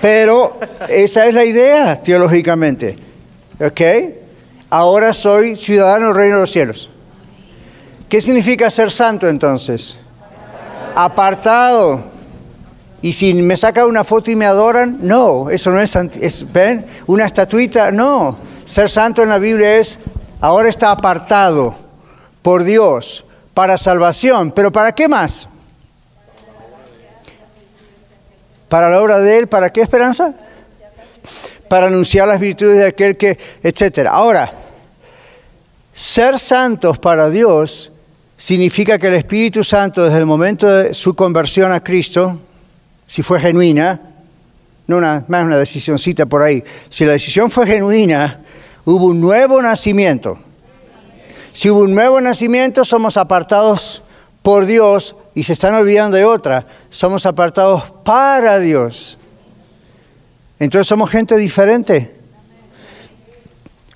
[0.00, 2.98] Pero esa es la idea teológicamente.
[3.60, 3.80] ¿Ok?
[4.70, 6.90] Ahora soy ciudadano del reino de los cielos.
[8.08, 9.98] ¿Qué significa ser santo entonces?
[10.94, 12.17] Apartado.
[13.00, 16.84] Y si me sacan una foto y me adoran, no, eso no es, es ¿ven?
[17.06, 18.38] Una estatuita, no.
[18.64, 19.98] Ser santo en la Biblia es,
[20.40, 21.74] ahora está apartado
[22.42, 23.24] por Dios
[23.54, 24.50] para salvación.
[24.50, 25.48] ¿Pero para qué más?
[28.68, 30.34] Para la obra de Él, ¿para qué esperanza?
[31.68, 34.10] Para anunciar las virtudes de aquel que, etcétera.
[34.10, 34.52] Ahora,
[35.94, 37.92] ser santos para Dios
[38.36, 42.40] significa que el Espíritu Santo desde el momento de su conversión a Cristo,
[43.08, 44.00] si fue genuina,
[44.86, 48.42] no una, más una decisioncita por ahí, si la decisión fue genuina,
[48.84, 50.38] hubo un nuevo nacimiento.
[51.54, 54.02] Si hubo un nuevo nacimiento, somos apartados
[54.42, 59.18] por Dios y se están olvidando de otra, somos apartados para Dios.
[60.60, 62.14] Entonces somos gente diferente.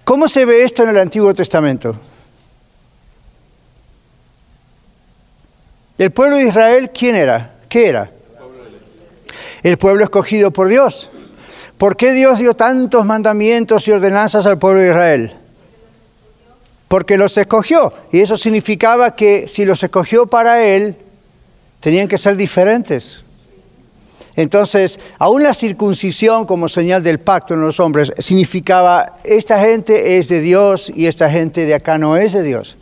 [0.04, 1.96] ¿Cómo se ve esto en el Antiguo Testamento?
[5.98, 7.56] El pueblo de Israel, ¿quién era?
[7.68, 8.10] ¿Qué era?
[9.62, 11.10] El pueblo escogido por Dios.
[11.78, 15.32] ¿Por qué Dios dio tantos mandamientos y ordenanzas al pueblo de Israel?
[16.88, 17.92] Porque los escogió.
[18.12, 20.96] Y eso significaba que si los escogió para Él,
[21.80, 23.24] tenían que ser diferentes.
[24.36, 30.28] Entonces, aún la circuncisión como señal del pacto en los hombres significaba, esta gente es
[30.28, 32.76] de Dios y esta gente de acá no es de Dios.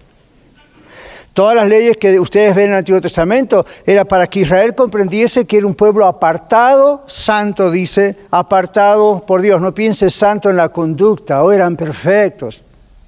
[1.40, 5.46] Todas las leyes que ustedes ven en el Antiguo Testamento era para que Israel comprendiese
[5.46, 9.58] que era un pueblo apartado, santo dice, apartado por Dios.
[9.58, 12.60] No piense santo en la conducta, o oh, eran perfectos.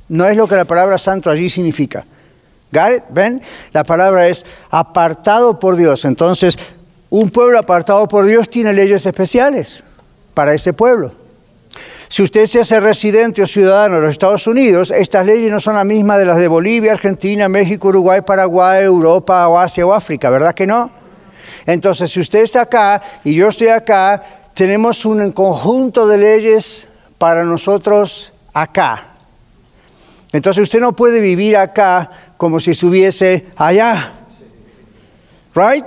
[0.09, 2.07] No es lo que la palabra santo allí significa.
[3.11, 3.43] ¿Ven?
[3.71, 6.07] La palabra es apartado por Dios.
[6.07, 6.59] Entonces,
[7.11, 9.85] un pueblo apartado por Dios tiene leyes especiales
[10.33, 11.13] para ese pueblo.
[12.13, 15.77] Si usted se hace residente o ciudadano de los Estados Unidos, estas leyes no son
[15.77, 20.53] las mismas de las de Bolivia, Argentina, México, Uruguay, Paraguay, Europa Asia o África, ¿verdad
[20.53, 20.91] que no?
[21.65, 26.87] Entonces, si usted está acá y yo estoy acá, tenemos un conjunto de leyes
[27.17, 29.15] para nosotros acá.
[30.35, 34.13] Entonces usted no puede vivir acá como si estuviese allá.
[35.55, 35.87] Right?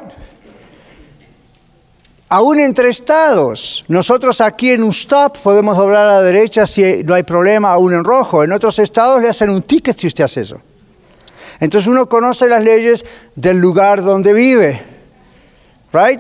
[2.29, 3.85] Aún entre estados.
[3.87, 7.93] Nosotros aquí en un stop podemos doblar a la derecha si no hay problema, aún
[7.93, 8.43] en rojo.
[8.43, 10.61] En otros estados le hacen un ticket si usted hace eso.
[11.59, 13.05] Entonces uno conoce las leyes
[13.35, 14.81] del lugar donde vive.
[15.93, 16.19] Right?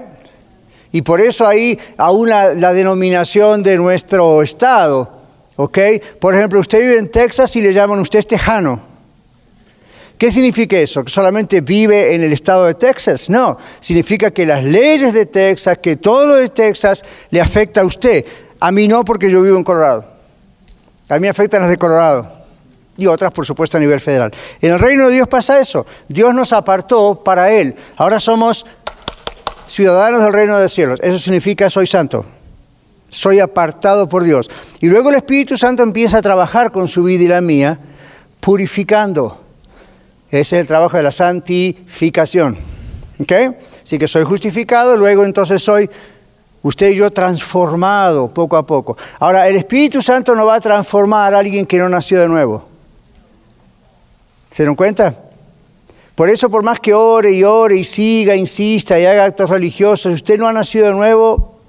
[0.91, 5.11] Y por eso ahí aún la, la denominación de nuestro estado.
[5.57, 5.77] ¿Ok?
[6.19, 8.94] Por ejemplo, usted vive en Texas y le llaman usted tejano.
[10.17, 11.03] ¿Qué significa eso?
[11.03, 13.29] ¿Que solamente vive en el estado de Texas?
[13.29, 17.85] No, significa que las leyes de Texas, que todo lo de Texas le afecta a
[17.85, 18.25] usted.
[18.59, 20.05] A mí no porque yo vivo en Colorado.
[21.09, 22.31] A mí afectan las de Colorado
[22.97, 24.31] y otras, por supuesto, a nivel federal.
[24.61, 25.85] En el reino de Dios pasa eso.
[26.07, 27.75] Dios nos apartó para Él.
[27.97, 28.65] Ahora somos
[29.67, 30.99] ciudadanos del reino de los cielos.
[31.03, 32.25] Eso significa soy santo.
[33.09, 34.49] Soy apartado por Dios.
[34.79, 37.79] Y luego el Espíritu Santo empieza a trabajar con su vida y la mía,
[38.39, 39.44] purificando
[40.29, 42.57] es el trabajo de la santificación.
[43.19, 43.31] ¿Ok?
[43.83, 45.89] Así que soy justificado, luego entonces soy
[46.61, 48.97] usted y yo transformado poco a poco.
[49.19, 52.67] Ahora, el Espíritu Santo no va a transformar a alguien que no nació de nuevo.
[54.49, 55.13] ¿Se dan cuenta?
[56.15, 60.11] Por eso, por más que ore y ore y siga, insista y haga actos religiosos,
[60.11, 61.59] si usted no ha nacido de nuevo,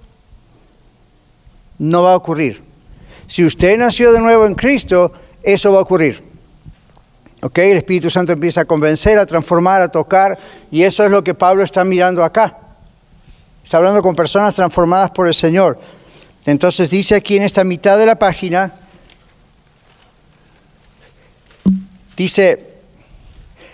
[1.79, 2.63] no va a ocurrir.
[3.27, 6.26] Si usted nació de nuevo en Cristo, eso va a ocurrir.
[7.55, 10.39] El Espíritu Santo empieza a convencer, a transformar, a tocar,
[10.71, 12.59] y eso es lo que Pablo está mirando acá.
[13.63, 15.79] Está hablando con personas transformadas por el Señor.
[16.45, 18.73] Entonces dice aquí en esta mitad de la página,
[22.17, 22.77] dice,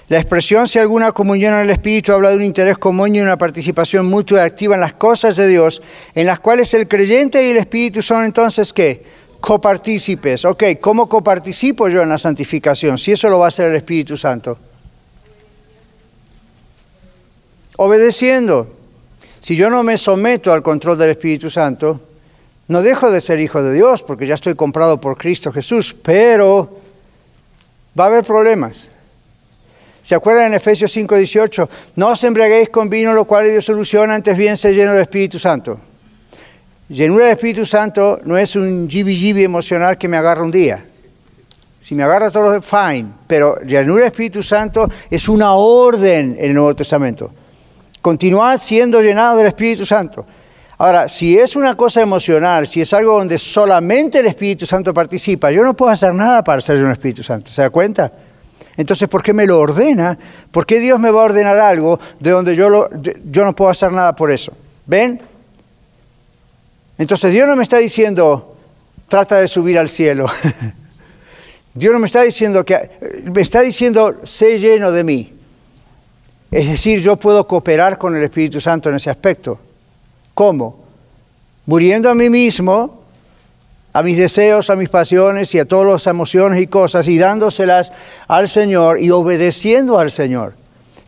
[0.09, 3.39] la expresión si alguna comunión en el Espíritu habla de un interés común y una
[3.39, 5.83] participación mutua y activa en las cosas de Dios,
[6.15, 9.05] en las cuales el creyente y el Espíritu son entonces qué?
[9.43, 10.45] Copartícipes.
[10.45, 12.97] Ok, ¿cómo coparticipo yo en la santificación?
[12.97, 14.57] Si eso lo va a hacer el Espíritu Santo.
[17.77, 18.69] Obedeciendo.
[19.41, 22.01] Si yo no me someto al control del Espíritu Santo,
[22.69, 26.79] no dejo de ser hijo de Dios porque ya estoy comprado por Cristo Jesús, pero
[27.99, 28.93] va a haber problemas.
[30.03, 31.69] ¿Se acuerdan en Efesios 5:18?
[31.97, 35.41] No os embriaguéis con vino, lo cual dio solución, antes bien ser lleno del Espíritu
[35.41, 35.81] Santo.
[36.93, 40.85] Llenura del Espíritu Santo no es un jibi emocional que me agarra un día.
[41.81, 43.07] Si me agarra todo, fine.
[43.27, 47.31] Pero llenura del Espíritu Santo es una orden en el Nuevo Testamento.
[48.03, 50.27] Continuar siendo llenado del Espíritu Santo.
[50.77, 55.51] Ahora, si es una cosa emocional, si es algo donde solamente el Espíritu Santo participa,
[55.51, 58.13] yo no puedo hacer nada para ser un Espíritu Santo, ¿se da cuenta?
[58.77, 60.19] Entonces, ¿por qué me lo ordena?
[60.51, 62.91] ¿Por qué Dios me va a ordenar algo de donde yo,
[63.31, 64.53] yo no puedo hacer nada por eso?
[64.85, 65.32] ¿Ven?
[66.99, 68.57] Entonces Dios no me está diciendo,
[69.09, 70.27] trata de subir al cielo.
[71.75, 72.91] Dios no me está diciendo que,
[73.33, 75.33] me está diciendo, sé lleno de mí.
[76.51, 79.59] Es decir, yo puedo cooperar con el Espíritu Santo en ese aspecto.
[80.35, 80.85] ¿Cómo?
[81.65, 83.05] Muriendo a mí mismo,
[83.93, 87.93] a mis deseos, a mis pasiones y a todas las emociones y cosas y dándoselas
[88.29, 90.55] al Señor y obedeciendo al Señor.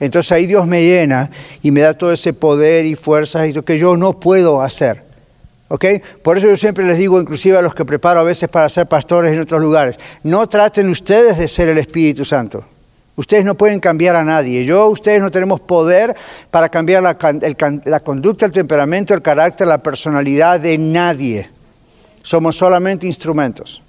[0.01, 1.31] Entonces ahí Dios me llena
[1.63, 5.03] y me da todo ese poder y fuerzas y lo que yo no puedo hacer.
[5.69, 8.87] Por eso yo siempre les digo, inclusive a los que preparo a veces para ser
[8.87, 12.65] pastores en otros lugares, no traten ustedes de ser el Espíritu Santo.
[13.17, 14.65] Ustedes no pueden cambiar a nadie.
[14.65, 16.15] Yo, ustedes no tenemos poder
[16.51, 17.17] para cambiar la,
[17.85, 21.49] la, conducta, el temperamento, el carácter, la personalidad de nadie.
[22.23, 23.81] Somos solamente instrumentos.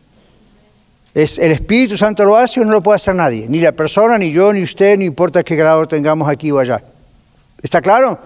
[1.13, 3.47] Es, el Espíritu Santo lo hace o no lo puede hacer nadie.
[3.49, 6.83] Ni la persona, ni yo, ni usted, no importa qué grado tengamos aquí o allá.
[7.63, 8.19] ¿Está claro?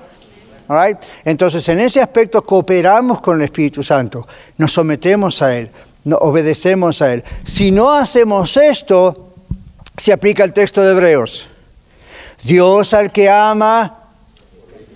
[1.26, 5.72] Entonces, en ese aspecto cooperamos con el Espíritu Santo, nos sometemos a Él,
[6.20, 7.24] obedecemos a Él.
[7.44, 9.34] Si no hacemos esto,
[9.98, 11.48] se aplica el texto de Hebreos.
[12.44, 14.00] Dios al que ama,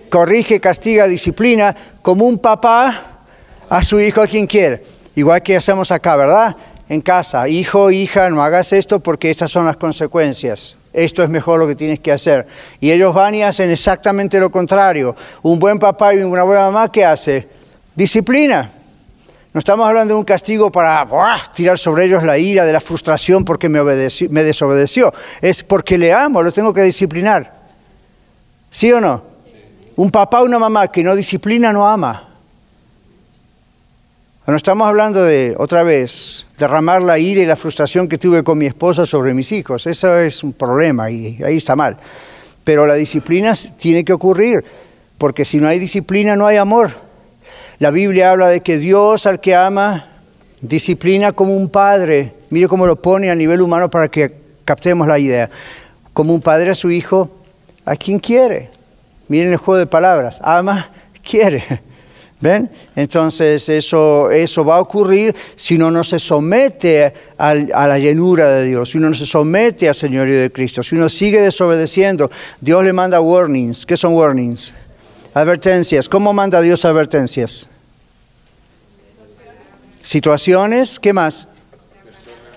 [0.10, 3.24] corrige, castiga, disciplina, como un papá
[3.68, 4.84] a su hijo a quien quiere.
[5.16, 6.56] Igual que hacemos acá, ¿verdad?
[6.88, 10.78] En casa, hijo, hija, no hagas esto porque estas son las consecuencias.
[10.94, 12.46] Esto es mejor lo que tienes que hacer.
[12.80, 15.16] Y ellos van y hacen exactamente lo contrario.
[15.42, 17.48] Un buen papá y una buena mamá, ¿qué hace?
[17.96, 18.70] Disciplina.
[19.52, 21.08] No estamos hablando de un castigo para
[21.54, 25.14] tirar sobre ellos la ira, de la frustración porque me, me desobedeció.
[25.42, 27.54] Es porque le amo, lo tengo que disciplinar.
[28.70, 29.24] ¿Sí o no?
[29.96, 32.30] Un papá o una mamá que no disciplina no ama.
[34.46, 38.58] No estamos hablando de, otra vez, derramar la ira y la frustración que tuve con
[38.58, 39.86] mi esposa sobre mis hijos.
[39.86, 41.98] Eso es un problema y ahí está mal.
[42.64, 44.64] Pero la disciplina tiene que ocurrir,
[45.18, 46.92] porque si no hay disciplina no hay amor.
[47.80, 50.08] La Biblia habla de que Dios al que ama
[50.62, 52.34] disciplina como un padre.
[52.50, 54.34] Mire cómo lo pone a nivel humano para que
[54.64, 55.50] captemos la idea.
[56.14, 57.30] Como un padre a su hijo,
[57.84, 58.70] a quien quiere.
[59.28, 60.40] Miren el juego de palabras.
[60.42, 60.92] Ama,
[61.30, 61.82] quiere.
[62.44, 62.70] ¿Ven?
[62.98, 68.66] Entonces eso, eso va a ocurrir si uno no se somete a la llenura de
[68.66, 72.30] Dios, si uno no se somete al señorío de Cristo, si uno sigue desobedeciendo.
[72.60, 73.86] Dios le manda warnings.
[73.86, 74.74] ¿Qué son warnings?
[75.34, 76.10] Advertencias.
[76.10, 77.70] ¿Cómo manda Dios advertencias?
[80.02, 81.48] Situaciones, ¿qué más?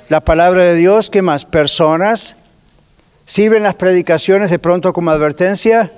[0.08, 1.44] La palabra de Dios, ¿qué más?
[1.44, 2.34] Personas.
[3.24, 5.92] ¿Sirven las predicaciones de pronto como advertencia?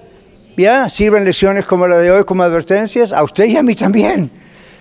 [0.58, 0.88] ¿Ya?
[0.88, 3.12] ¿Sirven lecciones como la de hoy como advertencias?
[3.12, 4.28] A usted y a mí también.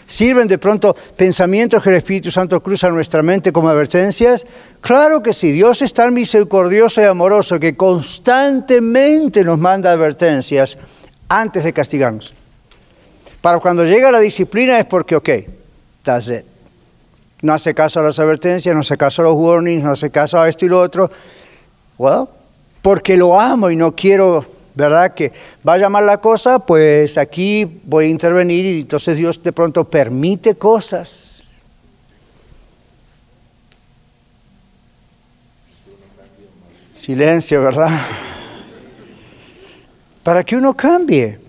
[0.07, 4.47] ¿Sirven de pronto pensamientos que el Espíritu Santo cruza en nuestra mente como advertencias?
[4.81, 5.51] Claro que sí.
[5.51, 10.79] Dios es tan misericordioso y amoroso que constantemente nos manda advertencias
[11.29, 12.33] antes de castigarnos.
[13.39, 15.29] Para cuando llega la disciplina es porque, ok,
[16.01, 16.45] that's it.
[17.43, 20.39] No hace caso a las advertencias, no hace caso a los warnings, no hace caso
[20.39, 21.11] a esto y lo otro.
[21.99, 22.23] Well,
[22.81, 25.15] porque lo amo y no quiero, ¿verdad?
[25.15, 29.83] Que vaya mal la cosa, pues aquí voy a intervenir y entonces Dios de pronto
[29.83, 31.55] permite cosas.
[36.93, 38.01] Silencio, ¿verdad?
[40.23, 41.46] Para que uno cambie.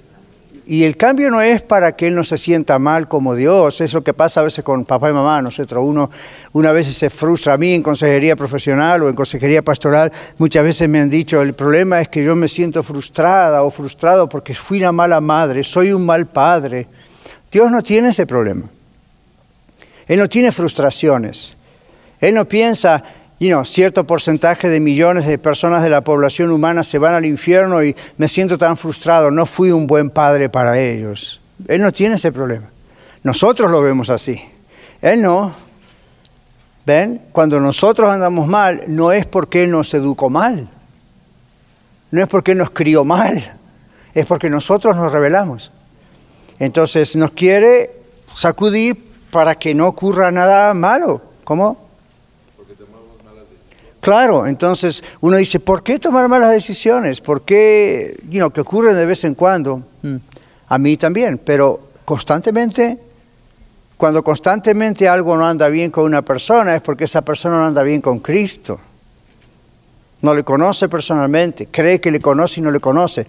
[0.71, 3.95] Y el cambio no es para que él no se sienta mal como Dios, es
[3.95, 5.83] lo que pasa a veces con papá y mamá, nosotros.
[5.83, 6.11] Uno
[6.53, 10.87] una vez se frustra a mí en consejería profesional o en consejería pastoral, muchas veces
[10.87, 14.81] me han dicho, el problema es que yo me siento frustrada o frustrado porque fui
[14.81, 16.87] una mala madre, soy un mal padre.
[17.51, 18.69] Dios no tiene ese problema.
[20.07, 21.57] Él no tiene frustraciones.
[22.21, 23.03] Él no piensa,
[23.41, 27.25] y no, cierto porcentaje de millones de personas de la población humana se van al
[27.25, 31.41] infierno y me siento tan frustrado, no fui un buen padre para ellos.
[31.69, 32.67] Él no tiene ese problema.
[33.23, 34.41] Nosotros lo vemos así.
[35.01, 35.55] Él no.
[36.85, 37.23] ¿Ven?
[37.31, 40.69] Cuando nosotros andamos mal, no es porque Él nos educó mal.
[42.11, 43.57] No es porque Él nos crió mal.
[44.15, 45.71] Es porque nosotros nos rebelamos.
[46.59, 47.93] Entonces nos quiere
[48.33, 48.99] sacudir
[49.31, 51.23] para que no ocurra nada malo.
[51.45, 51.88] ¿Cómo?
[54.01, 57.21] Claro, entonces uno dice, ¿por qué tomar malas decisiones?
[57.21, 59.83] ¿Por qué, que ocurren de vez en cuando?
[60.03, 60.17] Mm,
[60.69, 62.99] a mí también, pero constantemente,
[63.97, 67.83] cuando constantemente algo no anda bien con una persona es porque esa persona no anda
[67.83, 68.79] bien con Cristo.
[70.21, 73.27] No le conoce personalmente, cree que le conoce y no le conoce.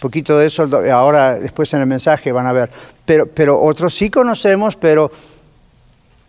[0.00, 2.70] poquito de eso ahora, después en el mensaje van a ver.
[3.04, 5.12] Pero, pero otros sí conocemos, pero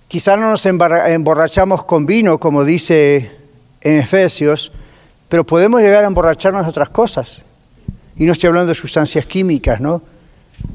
[0.07, 3.40] quizás no nos emborrachamos con vino, como dice
[3.82, 4.71] en Efesios,
[5.27, 7.41] pero podemos llegar a emborracharnos de otras cosas.
[8.15, 10.01] Y no estoy hablando de sustancias químicas, ¿no?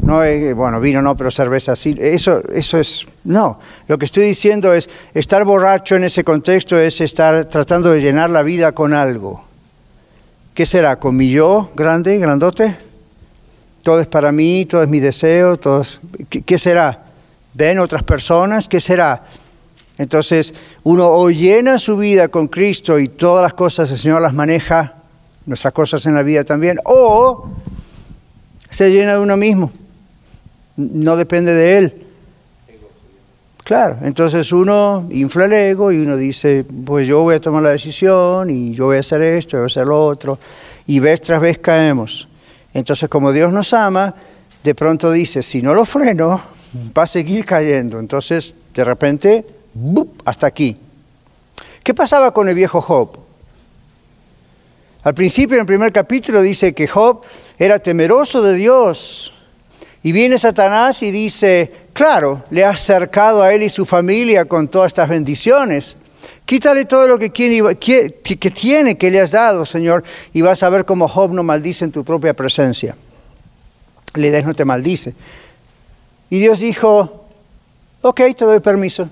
[0.01, 0.21] No,
[0.55, 1.97] bueno, vino no, pero cerveza sí.
[1.99, 3.59] Eso, eso es, no.
[3.89, 8.31] Lo que estoy diciendo es, estar borracho en ese contexto es estar tratando de llenar
[8.31, 9.45] la vida con algo.
[10.55, 10.97] ¿Qué será?
[10.97, 12.77] ¿Con mi yo grande, grandote?
[13.83, 15.85] Todo es para mí, todo es mi deseo, todo
[16.29, 17.05] ¿qué, será?
[17.55, 18.67] ¿Ven otras personas?
[18.67, 19.23] ¿Qué será?
[19.99, 24.35] Entonces, uno o llena su vida con Cristo y todas las cosas el Señor las
[24.35, 24.95] maneja,
[25.47, 27.49] nuestras cosas en la vida también, o
[28.69, 29.73] se llena de uno mismo.
[30.77, 32.07] No depende de Él.
[33.65, 37.71] Claro, entonces uno infla el ego y uno dice, pues yo voy a tomar la
[37.71, 40.39] decisión y yo voy a hacer esto, yo voy a hacer lo otro,
[40.87, 42.29] y vez tras vez caemos.
[42.73, 44.15] Entonces como Dios nos ama,
[44.63, 46.41] de pronto dice, si no lo freno,
[46.97, 47.99] va a seguir cayendo.
[47.99, 49.45] Entonces, de repente,
[50.25, 50.77] hasta aquí.
[51.83, 53.19] ¿Qué pasaba con el viejo Job?
[55.03, 57.23] Al principio, en el primer capítulo, dice que Job
[57.59, 59.33] era temeroso de Dios.
[60.03, 64.69] Y viene Satanás y dice, claro, le has cercado a él y su familia con
[64.69, 65.97] todas estas bendiciones.
[66.45, 70.03] Quítale todo lo que, que tiene, que le has dado, Señor,
[70.33, 72.97] y vas a ver cómo Job no maldice en tu propia presencia.
[74.15, 75.15] Le des no te maldice.
[76.31, 77.27] Y Dios dijo,
[78.03, 79.09] ok, te doy permiso.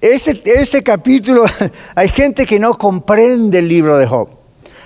[0.00, 1.44] Ese, ese capítulo,
[1.94, 4.28] hay gente que no comprende el libro de Job.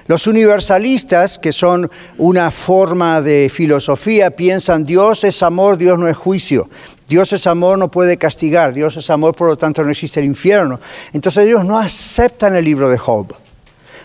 [0.06, 6.16] Los universalistas, que son una forma de filosofía, piensan Dios es amor, Dios no es
[6.16, 6.68] juicio.
[7.06, 8.72] Dios es amor, no puede castigar.
[8.72, 10.80] Dios es amor, por lo tanto no existe el infierno.
[11.12, 13.34] Entonces ellos no aceptan el libro de Job.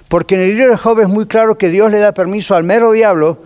[0.08, 2.64] Porque en el libro de Job es muy claro que Dios le da permiso al
[2.64, 3.40] mero diablo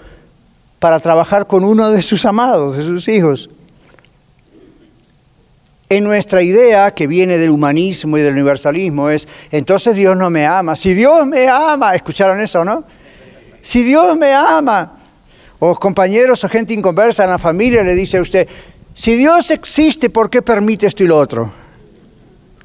[0.79, 3.49] para trabajar con uno de sus amados, de sus hijos.
[5.91, 10.45] En nuestra idea, que viene del humanismo y del universalismo, es, entonces Dios no me
[10.45, 10.77] ama.
[10.77, 12.85] Si Dios me ama, ¿escucharon eso, no?
[13.61, 14.99] Si Dios me ama,
[15.59, 18.47] o compañeros o gente inconversa en la familia le dice a usted,
[18.93, 21.51] si Dios existe, ¿por qué permite esto y lo otro?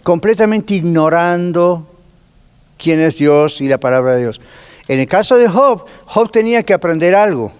[0.05, 1.85] Completamente ignorando
[2.79, 4.41] quién es Dios y la palabra de Dios.
[4.87, 7.51] En el caso de Job, Job tenía que aprender algo.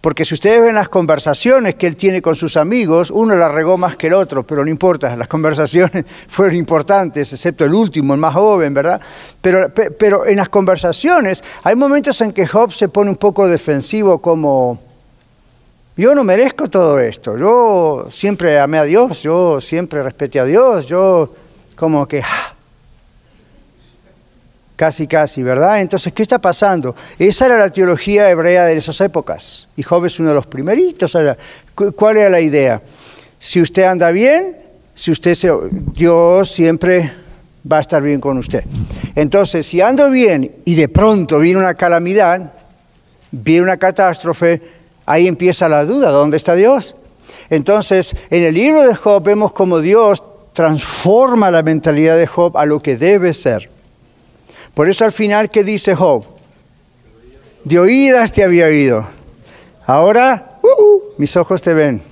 [0.00, 3.76] Porque si ustedes ven las conversaciones que él tiene con sus amigos, uno la regó
[3.76, 8.20] más que el otro, pero no importa, las conversaciones fueron importantes, excepto el último, el
[8.20, 9.00] más joven, ¿verdad?
[9.40, 14.20] Pero, pero en las conversaciones hay momentos en que Job se pone un poco defensivo
[14.20, 14.78] como,
[15.96, 20.86] yo no merezco todo esto, yo siempre amé a Dios, yo siempre respeté a Dios,
[20.86, 21.32] yo
[21.74, 22.22] como que...
[22.22, 22.55] Ah,
[24.76, 25.80] Casi, casi, ¿verdad?
[25.80, 26.94] Entonces, ¿qué está pasando?
[27.18, 29.68] Esa era la teología hebrea de esas épocas.
[29.74, 31.16] Y Job es uno de los primeritos.
[31.96, 32.82] ¿Cuál era la idea?
[33.38, 34.56] Si usted anda bien,
[34.94, 35.50] si usted se,
[35.94, 37.10] Dios siempre
[37.70, 38.64] va a estar bien con usted.
[39.14, 42.52] Entonces, si ando bien y de pronto viene una calamidad,
[43.30, 44.60] viene una catástrofe,
[45.06, 46.96] ahí empieza la duda, ¿dónde está Dios?
[47.50, 50.22] Entonces, en el libro de Job vemos cómo Dios
[50.52, 53.70] transforma la mentalidad de Job a lo que debe ser.
[54.76, 56.22] Por eso al final, ¿qué dice Job?
[57.64, 59.06] De oídas te había oído.
[59.86, 62.02] Ahora, uh, mis ojos te ven.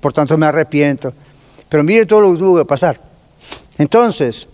[0.00, 1.12] Por tanto me arrepiento.
[1.68, 3.00] Pero mire todo lo que tuvo que pasar.
[3.78, 4.46] Entonces,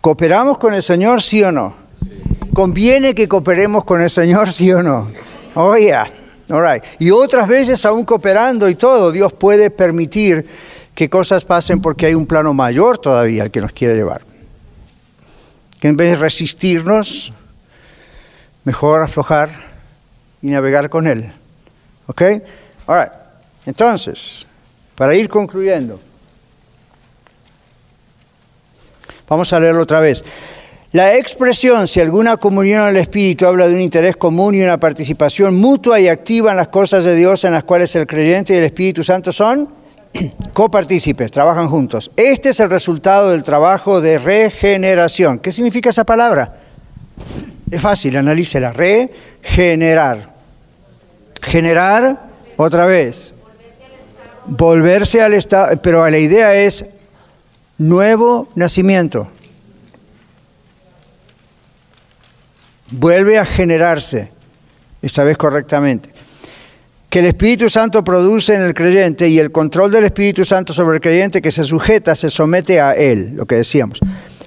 [0.00, 1.74] ¿cooperamos con el Señor, sí o no?
[2.54, 5.10] ¿Conviene que cooperemos con el Señor, sí o no?
[5.56, 6.06] Oh, yeah.
[6.48, 6.80] All.
[7.00, 10.46] Y otras veces, aún cooperando y todo, Dios puede permitir
[10.94, 14.31] que cosas pasen porque hay un plano mayor todavía al que nos quiere llevar
[15.82, 17.32] que en vez de resistirnos,
[18.62, 19.48] mejor aflojar
[20.40, 21.32] y navegar con Él.
[22.06, 22.22] ¿Ok?
[22.86, 23.10] All
[23.66, 24.46] Entonces,
[24.94, 25.98] para ir concluyendo,
[29.28, 30.24] vamos a leerlo otra vez.
[30.92, 35.56] La expresión, si alguna comunión al Espíritu habla de un interés común y una participación
[35.56, 38.64] mutua y activa en las cosas de Dios en las cuales el creyente y el
[38.64, 39.81] Espíritu Santo son
[40.52, 42.10] copartícipes, trabajan juntos.
[42.16, 45.38] Este es el resultado del trabajo de regeneración.
[45.38, 46.58] ¿Qué significa esa palabra?
[47.70, 48.72] Es fácil, analícela.
[48.72, 50.32] Regenerar.
[51.40, 52.20] Generar
[52.56, 53.34] otra vez.
[54.46, 56.84] Volverse al estado, pero la idea es
[57.78, 59.28] nuevo nacimiento.
[62.90, 64.30] Vuelve a generarse,
[65.00, 66.12] esta vez correctamente
[67.12, 70.94] que el Espíritu Santo produce en el creyente y el control del Espíritu Santo sobre
[70.96, 74.00] el creyente que se sujeta, se somete a él, lo que decíamos.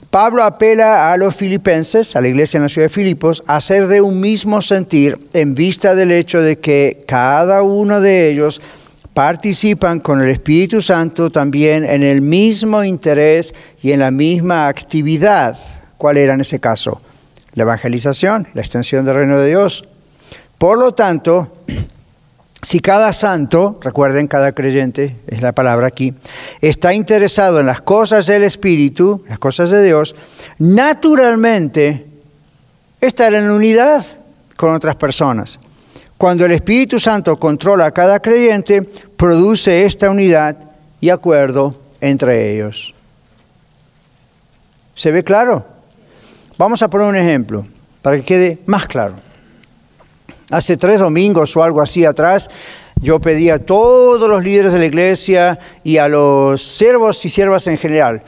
[0.09, 3.85] Pablo apela a los filipenses, a la iglesia en la ciudad de Filipos, a ser
[3.85, 8.59] de un mismo sentir en vista del hecho de que cada uno de ellos
[9.13, 13.53] participan con el Espíritu Santo también en el mismo interés
[13.83, 15.55] y en la misma actividad.
[15.97, 16.99] ¿Cuál era en ese caso?
[17.53, 19.87] La evangelización, la extensión del reino de Dios.
[20.57, 21.51] Por lo tanto,
[22.65, 26.15] si cada santo, recuerden, cada creyente, es la palabra aquí,
[26.61, 30.15] está interesado en las cosas del Espíritu, las cosas de Dios,
[30.57, 32.07] naturalmente
[32.99, 34.03] estará en unidad
[34.57, 35.59] con otras personas.
[36.17, 40.57] Cuando el Espíritu Santo controla a cada creyente, produce esta unidad
[40.99, 42.95] y acuerdo entre ellos.
[44.95, 45.67] ¿Se ve claro?
[46.57, 47.67] Vamos a poner un ejemplo
[48.01, 49.24] para que quede más claro.
[50.51, 52.49] Hace tres domingos o algo así atrás,
[53.01, 57.67] yo pedí a todos los líderes de la iglesia y a los siervos y siervas
[57.67, 58.23] en general,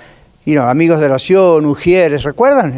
[0.47, 2.71] y no, amigos de oración, ujieres, ¿recuerdan?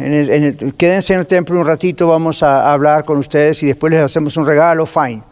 [0.76, 4.36] quédense en el templo un ratito, vamos a, hablar con ustedes y después les hacemos
[4.36, 5.22] un regalo, fine.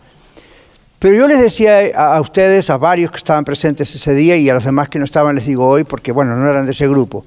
[1.01, 4.55] Pero yo les decía a, ustedes, a varios que estaban presentes ese día y a
[4.55, 7.25] los demás que no estaban, les digo hoy, porque bueno, no eran de ese grupo.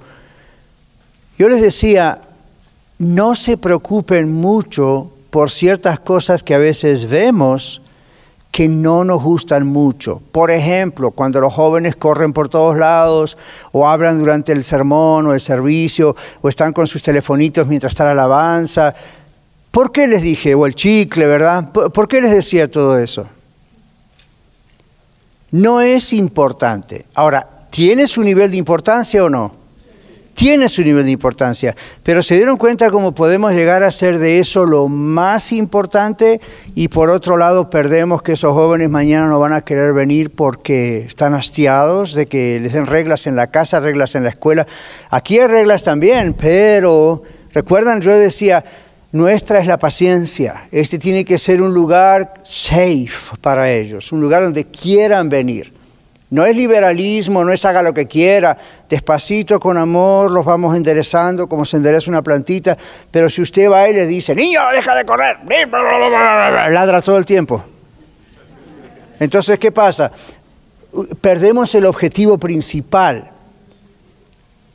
[1.38, 2.22] Yo les decía,
[2.98, 7.82] no se preocupen mucho por ciertas cosas que a veces vemos
[8.52, 10.22] que no nos gustan mucho.
[10.34, 13.38] Por ejemplo, cuando los jóvenes corren por todos lados
[13.72, 18.04] o hablan durante el sermón o el servicio o están con sus telefonitos mientras está
[18.04, 18.94] la alabanza.
[19.72, 20.54] ¿Por qué les dije?
[20.54, 21.72] O el chicle, ¿verdad?
[21.72, 23.26] ¿Por qué les decía todo eso?
[25.52, 27.06] No es importante.
[27.14, 29.61] Ahora, ¿tiene su nivel de importancia o no?
[30.34, 34.40] Tiene su nivel de importancia, pero se dieron cuenta cómo podemos llegar a hacer de
[34.40, 36.42] eso lo más importante
[36.76, 41.06] y por otro lado perdemos que esos jóvenes mañana no van a querer venir porque
[41.08, 44.68] están hastiados de que les den reglas en la casa, reglas en la escuela.
[45.10, 47.24] Aquí hay reglas también, pero
[47.54, 48.64] recuerdan, yo decía,
[49.12, 50.68] nuestra es la paciencia.
[50.72, 55.81] Este tiene que ser un lugar safe para ellos, un lugar donde quieran venir.
[56.32, 58.58] No es liberalismo, no es haga lo que quiera,
[58.90, 62.78] despacito, con amor, los vamos enderezando como se endereza una plantita,
[63.12, 65.40] pero si usted va y le dice, niño, deja de correr,
[66.70, 67.62] ladra todo el tiempo.
[69.20, 70.10] Entonces, ¿qué pasa?
[71.20, 73.30] Perdemos el objetivo principal.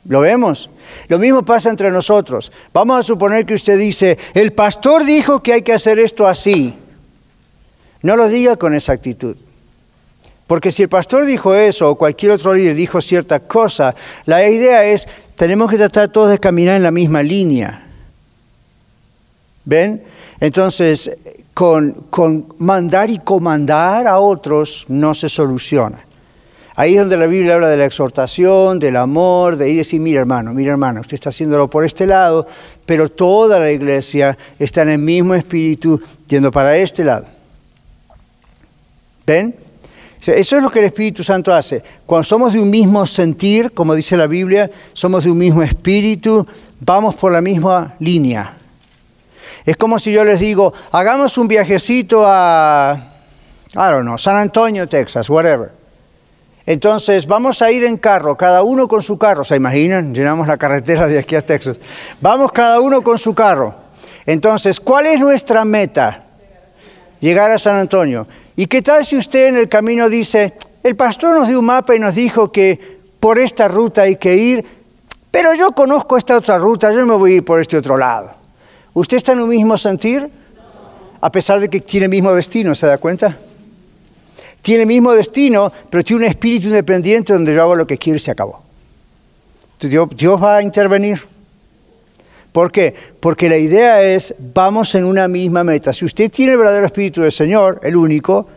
[0.05, 0.69] ¿Lo vemos?
[1.07, 2.51] Lo mismo pasa entre nosotros.
[2.71, 6.75] Vamos a suponer que usted dice, el pastor dijo que hay que hacer esto así.
[8.03, 9.35] No lo diga con esa actitud.
[10.47, 13.93] Porque si el pastor dijo eso o cualquier otro líder dijo cierta cosa,
[14.25, 17.85] la idea es, tenemos que tratar todos de caminar en la misma línea.
[19.65, 20.03] ¿Ven?
[20.39, 21.11] Entonces,
[21.53, 26.05] con, mandar y comandar a otros no se soluciona.
[26.75, 29.99] Ahí es donde la Biblia habla de la exhortación, del amor, de ir y decir,
[29.99, 32.47] mira hermano, mira hermano, usted está haciéndolo por este lado,
[32.85, 37.25] pero toda la iglesia está en el mismo espíritu yendo para este lado.
[39.25, 39.66] ¿Ven?
[40.35, 41.83] Eso es lo que el Espíritu Santo hace.
[42.05, 46.45] Cuando somos de un mismo sentir, como dice la Biblia, somos de un mismo espíritu,
[46.79, 48.53] vamos por la misma línea.
[49.65, 52.97] Es como si yo les digo, hagamos un viajecito a,
[53.73, 55.71] I don't know, San Antonio, Texas, whatever.
[56.65, 59.45] Entonces, vamos a ir en carro, cada uno con su carro.
[59.45, 60.13] ¿Se imaginan?
[60.13, 61.77] Llenamos la carretera de aquí a Texas.
[62.19, 63.73] Vamos cada uno con su carro.
[64.25, 66.25] Entonces, ¿cuál es nuestra meta?
[67.21, 68.27] Llegar a San Antonio.
[68.57, 71.95] ¿Y qué tal si usted en el camino dice, el pastor nos dio un mapa
[71.95, 74.65] y nos dijo que por esta ruta hay que ir,
[75.29, 78.33] pero yo conozco esta otra ruta, yo me voy a ir por este otro lado?
[78.95, 80.27] ¿Usted está en un mismo sentir?
[81.21, 83.37] A pesar de que tiene el mismo destino, ¿se da cuenta?
[84.63, 88.17] Tiene el mismo destino, pero tiene un espíritu independiente donde yo hago lo que quiero
[88.17, 88.59] y se acabó.
[89.79, 91.21] Dios, va a intervenir.
[92.57, 92.91] ¿Por qué?
[93.19, 95.93] Porque la idea es, vamos en una misma meta.
[95.93, 98.47] Si usted tiene el verdadero Espíritu del Señor, el único,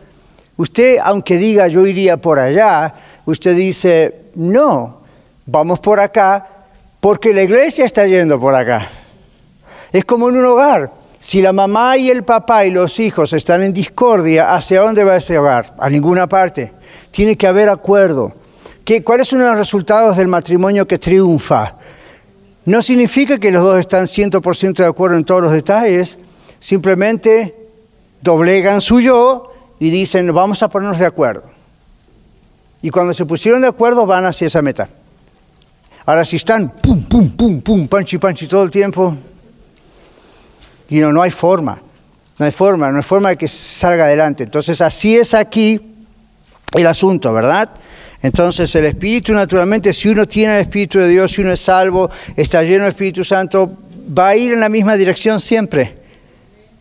[0.57, 2.95] usted, aunque diga yo iría por allá,
[3.25, 5.01] usted dice, no,
[5.45, 6.47] vamos por acá,
[6.99, 8.87] porque la iglesia está yendo por acá.
[9.93, 10.89] Es como en un hogar.
[11.19, 15.17] Si la mamá y el papá y los hijos están en discordia, ¿hacia dónde va
[15.17, 15.75] ese hogar?
[15.77, 16.73] A ninguna parte.
[17.11, 18.33] Tiene que haber acuerdo.
[18.83, 21.75] ¿Qué, ¿Cuáles son los resultados del matrimonio que triunfa?
[22.65, 26.19] No significa que los dos están 100% de acuerdo en todos los detalles,
[26.59, 27.55] simplemente
[28.21, 31.43] doblegan su yo y dicen, vamos a ponernos de acuerdo.
[32.83, 34.89] Y cuando se pusieron de acuerdo van hacia esa meta.
[36.05, 39.15] Ahora si están pum, pum, pum, pum, panchi, panchi todo el tiempo,
[40.89, 41.81] y no, no hay forma,
[42.37, 44.43] no hay forma, no hay forma de que salga adelante.
[44.43, 45.79] Entonces así es aquí
[46.73, 47.69] el asunto, ¿verdad?
[48.21, 52.09] Entonces el Espíritu naturalmente, si uno tiene el Espíritu de Dios, si uno es salvo,
[52.35, 53.71] está lleno del Espíritu Santo,
[54.17, 55.97] va a ir en la misma dirección siempre.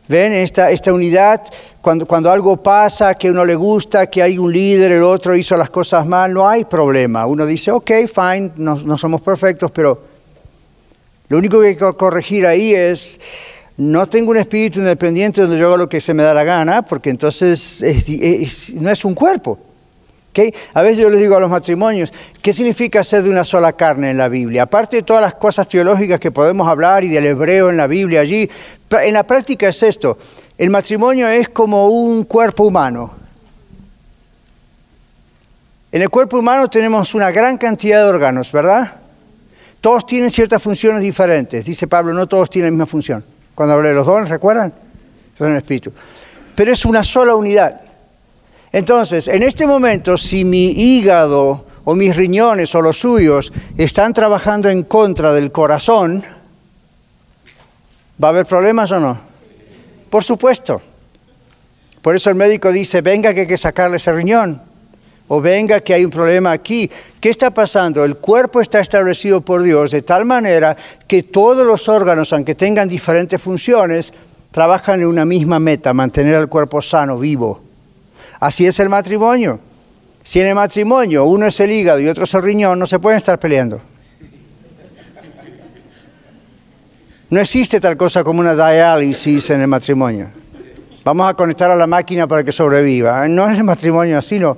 [0.07, 0.32] ¿Ven?
[0.32, 1.41] Esta, esta unidad,
[1.80, 5.57] cuando, cuando algo pasa, que uno le gusta, que hay un líder, el otro hizo
[5.57, 7.26] las cosas mal, no hay problema.
[7.26, 10.03] Uno dice, ok, fine, no, no somos perfectos, pero
[11.28, 13.20] lo único que hay que corregir ahí es,
[13.76, 16.82] no tengo un espíritu independiente donde yo hago lo que se me da la gana,
[16.82, 17.82] porque entonces
[18.74, 19.70] no es un cuerpo.
[20.74, 24.11] A veces yo les digo a los matrimonios, ¿qué significa ser de una sola carne
[24.11, 24.62] en la Biblia?
[24.62, 28.20] Aparte de todas las cosas teológicas que podemos hablar y del hebreo en la Biblia
[28.20, 28.49] allí,
[28.91, 30.18] en la práctica es esto,
[30.57, 33.12] el matrimonio es como un cuerpo humano.
[35.93, 38.95] En el cuerpo humano tenemos una gran cantidad de órganos, ¿verdad?
[39.81, 41.64] Todos tienen ciertas funciones diferentes.
[41.64, 43.24] Dice Pablo, no todos tienen la misma función.
[43.55, 44.72] Cuando hablé de los dones, ¿recuerdan?
[45.37, 45.93] Son el espíritu.
[46.55, 47.81] Pero es una sola unidad.
[48.73, 54.68] Entonces, en este momento, si mi hígado o mis riñones o los suyos están trabajando
[54.68, 56.23] en contra del corazón,
[58.23, 59.18] ¿va a haber problemas o no?
[60.09, 60.81] Por supuesto.
[62.01, 64.62] Por eso el médico dice, venga que hay que sacarle ese riñón,
[65.29, 66.91] o venga que hay un problema aquí.
[67.21, 68.05] ¿Qué está pasando?
[68.05, 72.89] El cuerpo está establecido por Dios de tal manera que todos los órganos, aunque tengan
[72.89, 74.14] diferentes funciones,
[74.51, 77.70] trabajan en una misma meta, mantener al cuerpo sano, vivo.
[78.41, 79.61] Así es el matrimonio.
[80.22, 82.99] Si en el matrimonio uno es el hígado y otro es el riñón, no se
[82.99, 83.80] pueden estar peleando.
[87.28, 90.28] No existe tal cosa como una diálisis en el matrimonio.
[91.05, 93.28] Vamos a conectar a la máquina para que sobreviva.
[93.28, 94.57] No es el matrimonio así, no.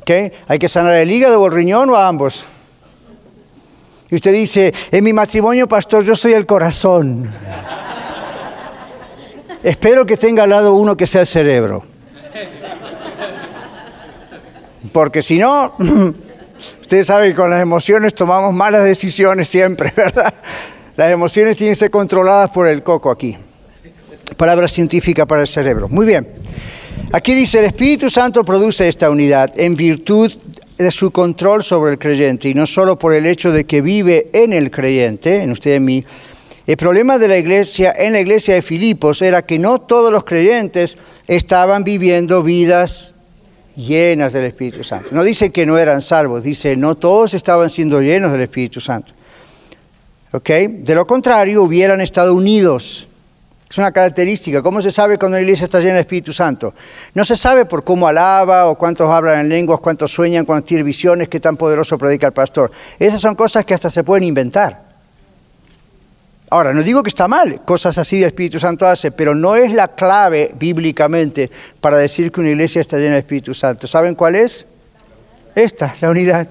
[0.00, 0.32] ¿Okay?
[0.48, 2.44] Hay que sanar el hígado o el riñón o a ambos.
[4.10, 7.30] Y usted dice, en mi matrimonio, pastor, yo soy el corazón.
[9.62, 11.84] Espero que tenga al lado uno que sea el cerebro.
[14.92, 15.74] Porque si no,
[16.80, 20.34] usted sabe que con las emociones tomamos malas decisiones siempre, ¿verdad?
[20.96, 23.36] Las emociones tienen que ser controladas por el coco aquí.
[24.36, 25.88] Palabra científica para el cerebro.
[25.88, 26.26] Muy bien.
[27.12, 30.32] Aquí dice, el Espíritu Santo produce esta unidad en virtud
[30.76, 34.30] de su control sobre el creyente y no solo por el hecho de que vive
[34.32, 36.04] en el creyente, en usted y en mí.
[36.66, 40.24] El problema de la iglesia, en la iglesia de Filipos, era que no todos los
[40.24, 43.12] creyentes estaban viviendo vidas
[43.76, 45.08] llenas del Espíritu Santo.
[45.12, 49.12] No dice que no eran salvos, dice no todos estaban siendo llenos del Espíritu Santo.
[50.32, 50.48] ¿Ok?
[50.48, 53.08] De lo contrario, hubieran estado unidos.
[53.68, 54.62] Es una característica.
[54.62, 56.74] ¿Cómo se sabe cuando la iglesia está llena del Espíritu Santo?
[57.14, 60.84] No se sabe por cómo alaba o cuántos hablan en lenguas, cuántos sueñan, cuántos tienen
[60.84, 62.72] visiones, qué tan poderoso predica el pastor.
[62.98, 64.89] Esas son cosas que hasta se pueden inventar.
[66.52, 69.72] Ahora, no digo que está mal, cosas así el Espíritu Santo hace, pero no es
[69.72, 71.48] la clave bíblicamente
[71.80, 73.86] para decir que una iglesia está llena del Espíritu Santo.
[73.86, 74.66] ¿Saben cuál es?
[75.54, 76.48] Esta, la unidad.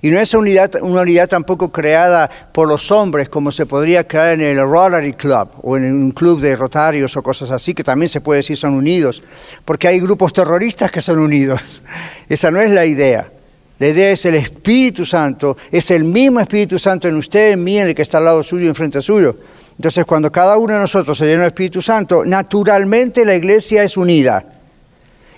[0.00, 4.08] Y no es una unidad, una unidad tampoco creada por los hombres como se podría
[4.08, 7.84] crear en el Rotary Club o en un club de rotarios o cosas así, que
[7.84, 9.22] también se puede decir son unidos,
[9.66, 11.82] porque hay grupos terroristas que son unidos.
[12.28, 13.30] Esa no es la idea.
[13.78, 17.78] La idea es el Espíritu Santo, es el mismo Espíritu Santo en usted, en mí,
[17.78, 19.36] en el que está al lado suyo, enfrente suyo.
[19.76, 23.96] Entonces, cuando cada uno de nosotros se llena del Espíritu Santo, naturalmente la iglesia es
[23.96, 24.44] unida.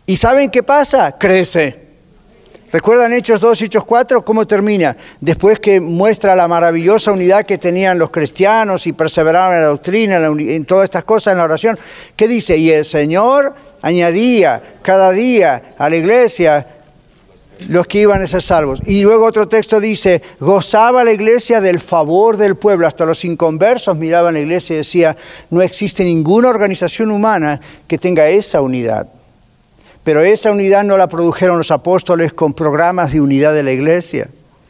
[0.05, 1.17] ¿Y saben qué pasa?
[1.19, 1.87] Crece.
[2.71, 4.25] ¿Recuerdan Hechos 2, Hechos 4?
[4.25, 4.97] ¿Cómo termina?
[5.21, 10.17] Después que muestra la maravillosa unidad que tenían los cristianos y perseveraban en la doctrina,
[10.17, 11.79] en todas estas cosas, en la oración.
[12.15, 12.59] ¿Qué dice?
[12.59, 16.76] Y el Señor añadía cada día a la iglesia
[17.69, 18.81] los que iban a ser salvos.
[18.87, 22.87] Y luego otro texto dice, gozaba la iglesia del favor del pueblo.
[22.87, 25.17] Hasta los inconversos miraban la iglesia y decía,
[25.51, 29.09] no existe ninguna organización humana que tenga esa unidad.
[30.05, 34.29] Pero esa unidad no la produjeron los apóstoles con programas de unidad de la iglesia,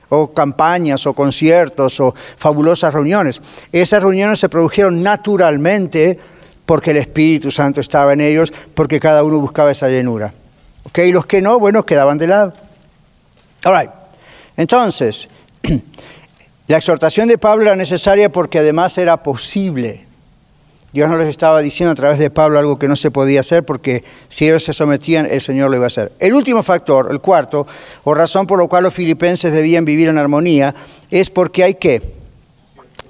[0.09, 3.43] o campañas, o conciertos, o fabulosas reuniones.
[3.71, 6.19] Esas reuniones se produjeron naturalmente
[6.65, 10.33] porque el Espíritu Santo estaba en ellos, porque cada uno buscaba esa llenura.
[10.95, 12.53] Y los que no, bueno, quedaban de lado.
[13.67, 13.91] All
[14.57, 15.29] Entonces,
[16.69, 20.05] la exhortación de Pablo era necesaria porque además era posible.
[20.93, 23.65] Dios no les estaba diciendo a través de Pablo algo que no se podía hacer
[23.65, 26.13] porque si ellos se sometían, el Señor lo iba a hacer.
[26.19, 27.67] El último factor, el cuarto,
[28.05, 30.75] o razón por la cual los filipenses debían vivir en armonía,
[31.11, 32.01] es porque hay que,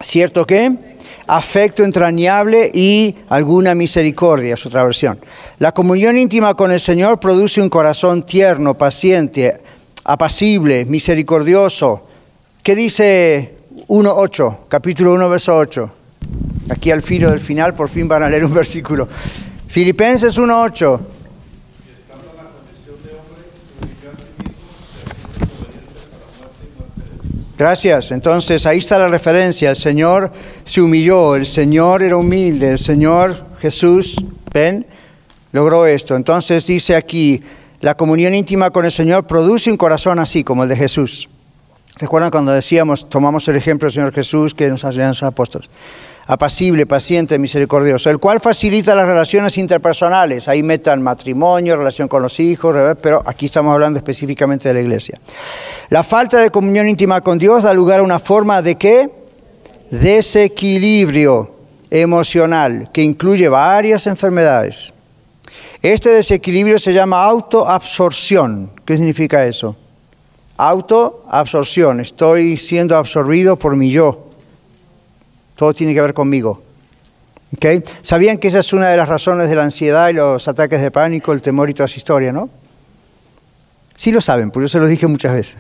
[0.00, 0.96] ¿cierto qué?
[1.28, 5.20] Afecto entrañable y alguna misericordia, es otra versión.
[5.59, 9.61] La comunión íntima con el Señor produce un corazón tierno, paciente,
[10.07, 12.07] apacible, misericordioso.
[12.62, 13.57] ¿Qué dice
[13.88, 15.92] 1.8, capítulo 1, verso 8?
[16.70, 19.09] Aquí al filo del final por fin van a leer un versículo.
[19.66, 21.00] Filipenses 1.8.
[27.59, 28.12] Gracias.
[28.12, 29.70] Entonces ahí está la referencia.
[29.70, 30.30] El Señor
[30.62, 34.16] se humilló, el Señor era humilde, el Señor Jesús,
[34.52, 34.86] ven,
[35.52, 36.14] logró esto.
[36.14, 37.42] Entonces dice aquí,
[37.81, 41.29] la comunión íntima con el Señor produce un corazón así como el de Jesús.
[41.99, 45.68] ¿Recuerdan cuando decíamos, tomamos el ejemplo del Señor Jesús que nos enseñan sus apóstoles?
[46.27, 50.49] apacible, paciente, misericordioso, el cual facilita las relaciones interpersonales.
[50.49, 55.20] Ahí metan matrimonio, relación con los hijos, pero aquí estamos hablando específicamente de la iglesia.
[55.89, 59.11] La falta de comunión íntima con Dios da lugar a una forma de qué?
[59.91, 61.55] Desequilibrio
[61.91, 64.93] emocional que incluye varias enfermedades.
[65.83, 68.70] Este desequilibrio se llama autoabsorción.
[68.85, 69.77] ¿Qué significa eso?
[70.57, 72.01] Autoabsorción.
[72.01, 74.27] Estoy siendo absorbido por mi yo.
[75.55, 76.62] Todo tiene que ver conmigo.
[77.57, 77.83] ¿Okay?
[78.03, 80.91] ¿Sabían que esa es una de las razones de la ansiedad y los ataques de
[80.91, 82.51] pánico, el temor y toda esa historia, no?
[83.95, 85.57] Sí lo saben, porque yo se lo dije muchas veces.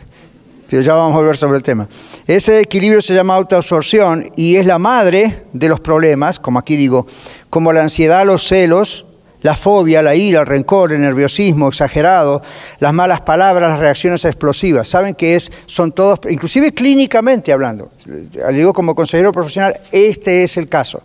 [0.68, 1.88] Pero ya vamos a volver sobre el tema.
[2.26, 7.06] Ese equilibrio se llama autoabsorción y es la madre de los problemas, como aquí digo,
[7.48, 9.05] como la ansiedad, los celos,
[9.46, 12.42] la fobia, la ira, el rencor, el nerviosismo exagerado,
[12.80, 14.88] las malas palabras, las reacciones explosivas.
[14.88, 20.56] Saben que es, son todos, inclusive clínicamente hablando, le digo como consejero profesional, este es
[20.56, 21.00] el caso.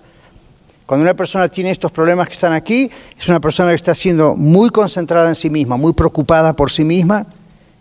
[0.87, 4.35] Cuando una persona tiene estos problemas que están aquí, es una persona que está siendo
[4.35, 7.27] muy concentrada en sí misma, muy preocupada por sí misma,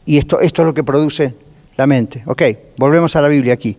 [0.04, 1.34] y esto, esto es lo que produce
[1.78, 2.22] la mente.
[2.26, 2.42] Ok,
[2.76, 3.78] volvemos a la Biblia aquí.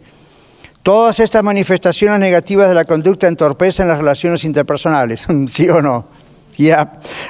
[0.81, 6.20] Todas estas manifestaciones negativas de la conducta entorpecen las relaciones interpersonales, ¿sí o no?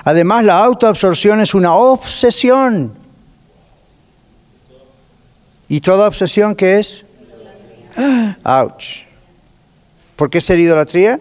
[0.03, 2.93] Además, la autoabsorción es una obsesión.
[5.67, 7.05] ¿Y toda obsesión qué es?
[8.43, 9.03] Ouch.
[10.15, 11.19] ¿Por qué ser idolatría?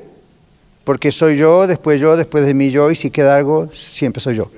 [0.85, 4.35] Porque soy yo, después yo, después de mí yo, y si queda algo, siempre soy
[4.35, 4.51] yo.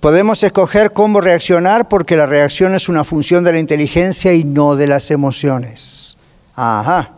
[0.00, 4.76] Podemos escoger cómo reaccionar porque la reacción es una función de la inteligencia y no
[4.76, 6.16] de las emociones.
[6.54, 7.10] Ajá.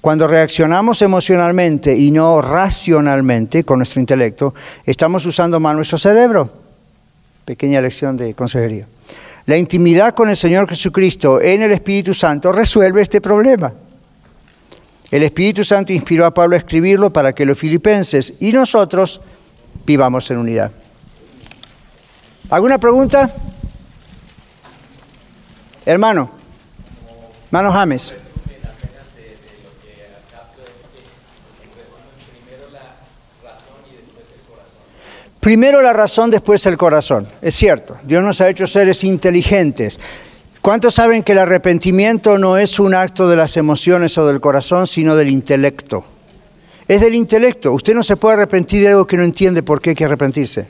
[0.00, 4.54] Cuando reaccionamos emocionalmente y no racionalmente con nuestro intelecto,
[4.84, 6.50] estamos usando mal nuestro cerebro.
[7.44, 8.86] Pequeña lección de consejería.
[9.46, 13.72] La intimidad con el Señor Jesucristo en el Espíritu Santo resuelve este problema.
[15.10, 19.20] El Espíritu Santo inspiró a Pablo a escribirlo para que los filipenses y nosotros
[19.84, 20.70] vivamos en unidad.
[22.48, 23.28] ¿Alguna pregunta?
[25.84, 26.30] Hermano,
[27.46, 28.14] hermano James.
[35.40, 37.26] Primero la razón, después el corazón.
[37.40, 39.98] Es cierto, Dios nos ha hecho seres inteligentes.
[40.60, 44.86] ¿Cuántos saben que el arrepentimiento no es un acto de las emociones o del corazón,
[44.86, 46.04] sino del intelecto?
[46.86, 47.72] Es del intelecto.
[47.72, 50.66] Usted no se puede arrepentir de algo que no entiende por qué hay que arrepentirse.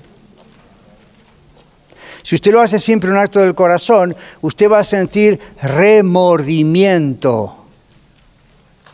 [2.23, 7.57] Si usted lo hace siempre un acto del corazón, usted va a sentir remordimiento,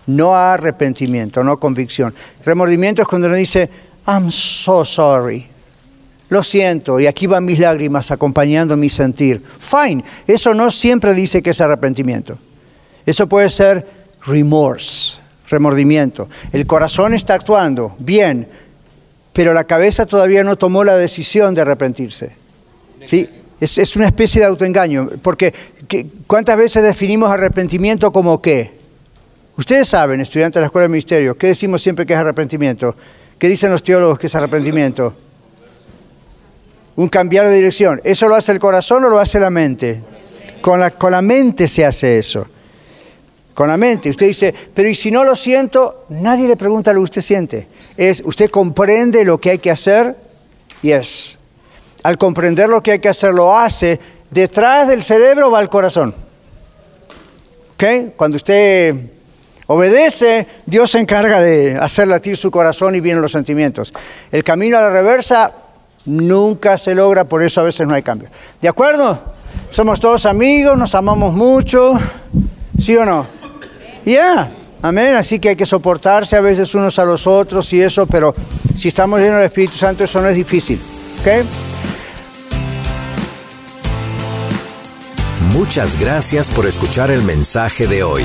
[0.07, 2.15] no arrepentimiento, no convicción.
[2.45, 3.69] Remordimiento es cuando uno dice,
[4.07, 5.49] I'm so sorry,
[6.29, 9.43] lo siento, y aquí van mis lágrimas acompañando mi sentir.
[9.59, 12.39] Fine, eso no siempre dice que es arrepentimiento.
[13.05, 13.87] Eso puede ser
[14.25, 15.19] remorse,
[15.49, 16.29] remordimiento.
[16.53, 18.49] El corazón está actuando bien,
[19.33, 22.33] pero la cabeza todavía no tomó la decisión de arrepentirse.
[23.07, 23.29] ¿Sí?
[23.61, 25.55] Es, una especie de autoengaño, porque
[26.27, 28.77] ¿cuántas veces definimos arrepentimiento como qué?
[29.57, 32.95] Ustedes saben, estudiantes de la Escuela de Ministerio, ¿qué decimos siempre que es arrepentimiento?
[33.39, 35.15] ¿Qué dicen los teólogos que es arrepentimiento?
[36.97, 38.01] Un cambiar de dirección.
[38.05, 40.03] ¿Eso lo hace el corazón o lo hace la mente?
[40.61, 42.47] Con la, con la mente se hace eso.
[43.55, 44.11] Con la mente.
[44.11, 46.05] Usted dice, pero ¿y si no lo siento?
[46.09, 47.69] Nadie le pregunta lo que usted siente.
[47.97, 50.17] Es, ¿usted comprende lo que hay que hacer?
[50.83, 51.39] Yes.
[52.03, 53.99] Al comprender lo que hay que hacer, lo hace.
[54.31, 56.15] Detrás del cerebro va el corazón.
[57.75, 58.15] ¿Ok?
[58.17, 58.95] Cuando usted
[59.67, 63.93] obedece, Dios se encarga de hacer latir su corazón y vienen los sentimientos.
[64.33, 65.53] El camino a la reversa
[66.07, 68.29] Nunca se logra, por eso a veces no hay cambio.
[68.63, 69.19] ¿De acuerdo?
[69.71, 71.95] Somos todos amigos, nos amamos mucho,
[72.79, 73.27] ¿sí o no?
[74.05, 74.51] Ya,
[74.83, 75.17] amén.
[75.17, 78.33] Así que hay que soportarse a veces unos a los otros y eso, pero
[78.75, 80.81] si estamos llenos del Espíritu Santo, eso no es difícil.
[81.21, 81.45] ¿Ok?
[85.53, 88.25] Muchas gracias por escuchar el mensaje de hoy.